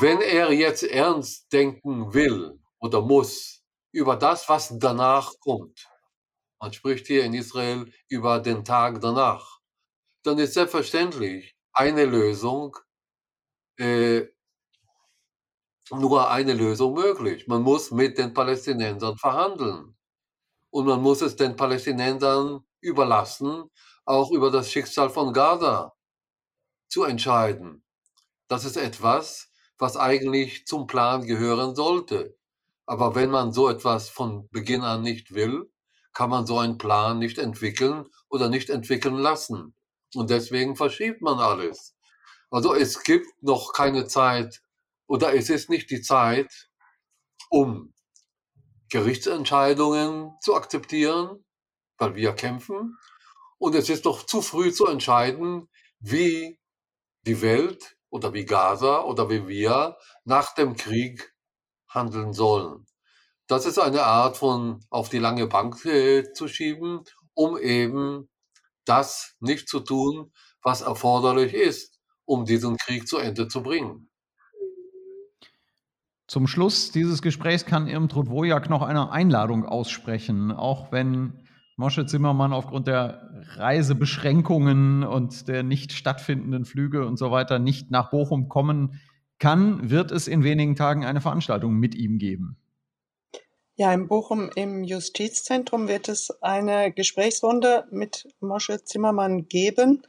Wenn 0.00 0.20
er 0.20 0.52
jetzt 0.52 0.82
ernst 0.82 1.52
denken 1.52 2.12
will 2.12 2.58
oder 2.80 3.00
muss 3.00 3.62
über 3.92 4.16
das, 4.16 4.48
was 4.48 4.76
danach 4.78 5.32
kommt, 5.38 5.88
man 6.60 6.72
spricht 6.72 7.06
hier 7.06 7.24
in 7.24 7.32
Israel 7.32 7.92
über 8.08 8.40
den 8.40 8.64
Tag 8.64 9.00
danach, 9.00 9.60
dann 10.24 10.38
ist 10.38 10.54
selbstverständlich 10.54 11.54
eine 11.72 12.06
Lösung, 12.06 12.76
äh, 13.78 14.26
nur 15.90 16.28
eine 16.28 16.54
Lösung 16.54 16.94
möglich. 16.94 17.46
Man 17.46 17.62
muss 17.62 17.92
mit 17.92 18.18
den 18.18 18.34
Palästinensern 18.34 19.16
verhandeln. 19.16 19.96
Und 20.70 20.86
man 20.86 21.02
muss 21.02 21.20
es 21.20 21.36
den 21.36 21.54
Palästinensern 21.54 22.64
überlassen, 22.80 23.70
auch 24.04 24.32
über 24.32 24.50
das 24.50 24.72
Schicksal 24.72 25.08
von 25.08 25.32
Gaza 25.32 25.94
zu 26.88 27.04
entscheiden. 27.04 27.84
Das 28.48 28.64
ist 28.64 28.76
etwas, 28.76 29.53
was 29.84 29.98
eigentlich 29.98 30.66
zum 30.66 30.86
Plan 30.86 31.26
gehören 31.26 31.74
sollte. 31.74 32.38
Aber 32.86 33.14
wenn 33.14 33.30
man 33.30 33.52
so 33.52 33.68
etwas 33.68 34.08
von 34.08 34.48
Beginn 34.48 34.80
an 34.80 35.02
nicht 35.02 35.34
will, 35.34 35.70
kann 36.14 36.30
man 36.30 36.46
so 36.46 36.58
einen 36.58 36.78
Plan 36.78 37.18
nicht 37.18 37.36
entwickeln 37.36 38.06
oder 38.30 38.48
nicht 38.48 38.70
entwickeln 38.70 39.16
lassen. 39.16 39.74
Und 40.14 40.30
deswegen 40.30 40.74
verschiebt 40.74 41.20
man 41.20 41.38
alles. 41.38 41.94
Also 42.50 42.72
es 42.74 43.02
gibt 43.02 43.26
noch 43.42 43.74
keine 43.74 44.06
Zeit 44.06 44.62
oder 45.06 45.34
es 45.34 45.50
ist 45.50 45.68
nicht 45.68 45.90
die 45.90 46.00
Zeit, 46.00 46.70
um 47.50 47.92
Gerichtsentscheidungen 48.88 50.32
zu 50.40 50.54
akzeptieren, 50.54 51.44
weil 51.98 52.14
wir 52.14 52.32
kämpfen. 52.32 52.96
Und 53.58 53.74
es 53.74 53.90
ist 53.90 54.06
noch 54.06 54.24
zu 54.24 54.40
früh 54.40 54.72
zu 54.72 54.86
entscheiden, 54.86 55.68
wie 56.00 56.58
die 57.26 57.42
Welt 57.42 57.93
oder 58.14 58.32
wie 58.32 58.44
Gaza 58.44 59.02
oder 59.02 59.28
wie 59.28 59.48
wir 59.48 59.96
nach 60.24 60.54
dem 60.54 60.76
Krieg 60.76 61.34
handeln 61.88 62.32
sollen. 62.32 62.86
Das 63.48 63.66
ist 63.66 63.76
eine 63.76 64.04
Art 64.04 64.36
von 64.36 64.84
auf 64.88 65.08
die 65.08 65.18
lange 65.18 65.48
Bank 65.48 65.84
äh, 65.84 66.32
zu 66.32 66.46
schieben, 66.46 67.00
um 67.34 67.58
eben 67.58 68.28
das 68.84 69.34
nicht 69.40 69.68
zu 69.68 69.80
tun, 69.80 70.30
was 70.62 70.82
erforderlich 70.82 71.54
ist, 71.54 71.98
um 72.24 72.44
diesen 72.44 72.76
Krieg 72.76 73.08
zu 73.08 73.18
Ende 73.18 73.48
zu 73.48 73.64
bringen. 73.64 74.08
Zum 76.28 76.46
Schluss 76.46 76.92
dieses 76.92 77.20
Gesprächs 77.20 77.66
kann 77.66 77.88
Irmtrud 77.88 78.30
Wojak 78.30 78.70
noch 78.70 78.82
eine 78.82 79.10
Einladung 79.10 79.66
aussprechen, 79.66 80.52
auch 80.52 80.92
wenn 80.92 81.48
Mosche 81.76 82.06
Zimmermann 82.06 82.52
aufgrund 82.52 82.86
der 82.86 83.30
Reisebeschränkungen 83.56 85.02
und 85.02 85.48
der 85.48 85.62
nicht 85.62 85.92
stattfindenden 85.92 86.64
Flüge 86.64 87.06
und 87.06 87.18
so 87.18 87.30
weiter 87.30 87.58
nicht 87.58 87.90
nach 87.90 88.10
Bochum 88.10 88.48
kommen 88.48 89.00
kann, 89.38 89.90
wird 89.90 90.12
es 90.12 90.28
in 90.28 90.44
wenigen 90.44 90.76
Tagen 90.76 91.04
eine 91.04 91.20
Veranstaltung 91.20 91.74
mit 91.74 91.94
ihm 91.94 92.18
geben. 92.18 92.56
Ja, 93.76 93.92
in 93.92 94.06
Bochum 94.06 94.50
im 94.54 94.84
Justizzentrum 94.84 95.88
wird 95.88 96.08
es 96.08 96.30
eine 96.42 96.92
Gesprächsrunde 96.92 97.86
mit 97.90 98.28
Mosche 98.38 98.84
Zimmermann 98.84 99.48
geben, 99.48 100.02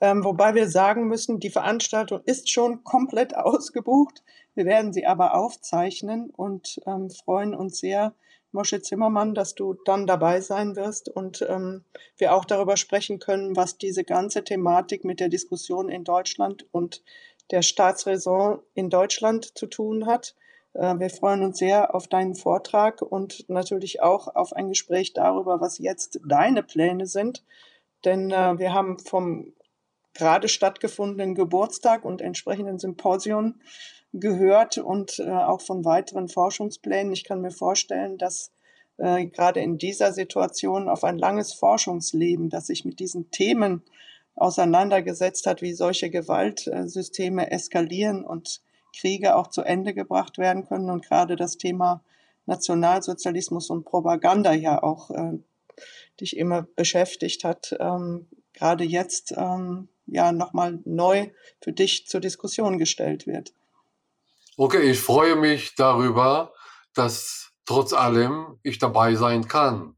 ähm, 0.00 0.24
wobei 0.24 0.54
wir 0.56 0.68
sagen 0.68 1.06
müssen, 1.06 1.38
die 1.38 1.50
Veranstaltung 1.50 2.22
ist 2.24 2.50
schon 2.50 2.82
komplett 2.82 3.36
ausgebucht. 3.36 4.24
Wir 4.56 4.64
werden 4.64 4.92
sie 4.92 5.06
aber 5.06 5.36
aufzeichnen 5.36 6.30
und 6.30 6.80
ähm, 6.86 7.08
freuen 7.10 7.54
uns 7.54 7.78
sehr, 7.78 8.14
Mosche 8.54 8.80
Zimmermann, 8.80 9.34
dass 9.34 9.54
du 9.54 9.74
dann 9.84 10.06
dabei 10.06 10.40
sein 10.40 10.76
wirst 10.76 11.08
und 11.08 11.44
ähm, 11.48 11.84
wir 12.16 12.34
auch 12.34 12.44
darüber 12.44 12.76
sprechen 12.76 13.18
können, 13.18 13.56
was 13.56 13.76
diese 13.78 14.04
ganze 14.04 14.44
Thematik 14.44 15.04
mit 15.04 15.20
der 15.20 15.28
Diskussion 15.28 15.88
in 15.88 16.04
Deutschland 16.04 16.64
und 16.72 17.02
der 17.50 17.62
Staatsräson 17.62 18.60
in 18.74 18.88
Deutschland 18.90 19.58
zu 19.58 19.66
tun 19.66 20.06
hat. 20.06 20.34
Äh, 20.72 20.98
wir 20.98 21.10
freuen 21.10 21.42
uns 21.42 21.58
sehr 21.58 21.94
auf 21.94 22.06
deinen 22.06 22.36
Vortrag 22.36 23.02
und 23.02 23.48
natürlich 23.48 24.00
auch 24.00 24.34
auf 24.34 24.52
ein 24.52 24.68
Gespräch 24.68 25.12
darüber, 25.12 25.60
was 25.60 25.78
jetzt 25.78 26.20
deine 26.24 26.62
Pläne 26.62 27.06
sind. 27.06 27.44
Denn 28.04 28.30
äh, 28.30 28.58
wir 28.58 28.72
haben 28.72 28.98
vom 28.98 29.52
gerade 30.14 30.48
stattgefundenen 30.48 31.34
Geburtstag 31.34 32.04
und 32.04 32.20
entsprechenden 32.20 32.78
Symposion 32.78 33.60
gehört 34.14 34.78
und 34.78 35.18
äh, 35.18 35.28
auch 35.28 35.60
von 35.60 35.84
weiteren 35.84 36.28
Forschungsplänen. 36.28 37.12
Ich 37.12 37.24
kann 37.24 37.40
mir 37.40 37.50
vorstellen, 37.50 38.16
dass 38.16 38.52
äh, 38.96 39.26
gerade 39.26 39.60
in 39.60 39.76
dieser 39.76 40.12
Situation 40.12 40.88
auf 40.88 41.04
ein 41.04 41.18
langes 41.18 41.52
Forschungsleben, 41.52 42.48
das 42.48 42.68
sich 42.68 42.84
mit 42.84 43.00
diesen 43.00 43.30
Themen 43.32 43.82
auseinandergesetzt 44.36 45.46
hat, 45.46 45.62
wie 45.62 45.74
solche 45.74 46.10
Gewaltsysteme 46.10 47.50
eskalieren 47.50 48.24
und 48.24 48.62
Kriege 48.96 49.34
auch 49.34 49.48
zu 49.48 49.62
Ende 49.62 49.94
gebracht 49.94 50.38
werden 50.38 50.66
können 50.66 50.90
und 50.90 51.04
gerade 51.04 51.34
das 51.34 51.58
Thema 51.58 52.02
Nationalsozialismus 52.46 53.70
und 53.70 53.84
Propaganda 53.84 54.52
ja 54.52 54.80
auch 54.80 55.10
äh, 55.10 55.38
dich 56.20 56.36
immer 56.36 56.62
beschäftigt 56.76 57.42
hat, 57.42 57.76
ähm, 57.80 58.26
gerade 58.52 58.84
jetzt 58.84 59.34
ähm, 59.36 59.88
ja 60.06 60.30
nochmal 60.30 60.78
neu 60.84 61.28
für 61.60 61.72
dich 61.72 62.06
zur 62.06 62.20
Diskussion 62.20 62.78
gestellt 62.78 63.26
wird. 63.26 63.52
Okay, 64.56 64.90
ich 64.90 65.00
freue 65.00 65.34
mich 65.34 65.74
darüber, 65.74 66.52
dass 66.94 67.50
trotz 67.64 67.92
allem 67.92 68.58
ich 68.62 68.78
dabei 68.78 69.16
sein 69.16 69.48
kann. 69.48 69.96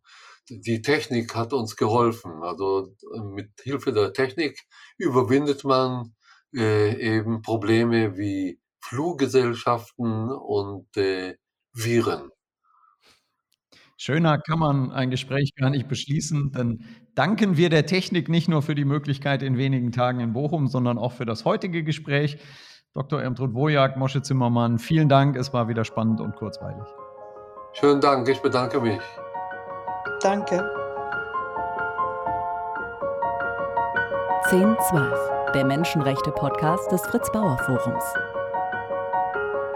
Die 0.48 0.80
Technik 0.80 1.34
hat 1.34 1.52
uns 1.52 1.76
geholfen. 1.76 2.42
Also 2.42 2.94
mit 3.34 3.50
Hilfe 3.62 3.92
der 3.92 4.14
Technik 4.14 4.58
überwindet 4.96 5.64
man 5.64 6.14
äh, 6.54 6.98
eben 6.98 7.42
Probleme 7.42 8.16
wie 8.16 8.58
Fluggesellschaften 8.80 10.30
und 10.30 10.96
äh, 10.96 11.34
Viren. 11.74 12.30
Schöner 13.98 14.38
kann 14.38 14.58
man 14.58 14.90
ein 14.92 15.10
Gespräch 15.10 15.54
gar 15.56 15.70
nicht 15.70 15.88
beschließen, 15.88 16.52
denn 16.52 16.84
danken 17.14 17.56
wir 17.56 17.68
der 17.68 17.86
Technik 17.86 18.28
nicht 18.28 18.48
nur 18.48 18.62
für 18.62 18.74
die 18.74 18.84
Möglichkeit 18.84 19.42
in 19.42 19.58
wenigen 19.58 19.92
Tagen 19.92 20.20
in 20.20 20.32
Bochum, 20.32 20.68
sondern 20.68 20.96
auch 20.96 21.12
für 21.12 21.26
das 21.26 21.44
heutige 21.44 21.82
Gespräch. 21.82 22.38
Dr. 22.96 23.22
Ermtrud 23.22 23.54
Wojak, 23.54 23.96
Mosche 23.98 24.22
Zimmermann, 24.22 24.78
vielen 24.78 25.10
Dank. 25.10 25.36
Es 25.36 25.52
war 25.52 25.68
wieder 25.68 25.84
spannend 25.84 26.22
und 26.22 26.34
kurzweilig. 26.34 26.86
Schönen 27.74 28.00
Dank, 28.00 28.26
ich 28.26 28.40
bedanke 28.40 28.80
mich. 28.80 29.02
Danke. 30.22 30.64
1012, 34.50 35.12
der 35.54 35.66
Menschenrechte-Podcast 35.66 36.90
des 36.90 37.02
Fritz 37.02 37.30
Bauer 37.32 37.58
Forums. 37.58 38.04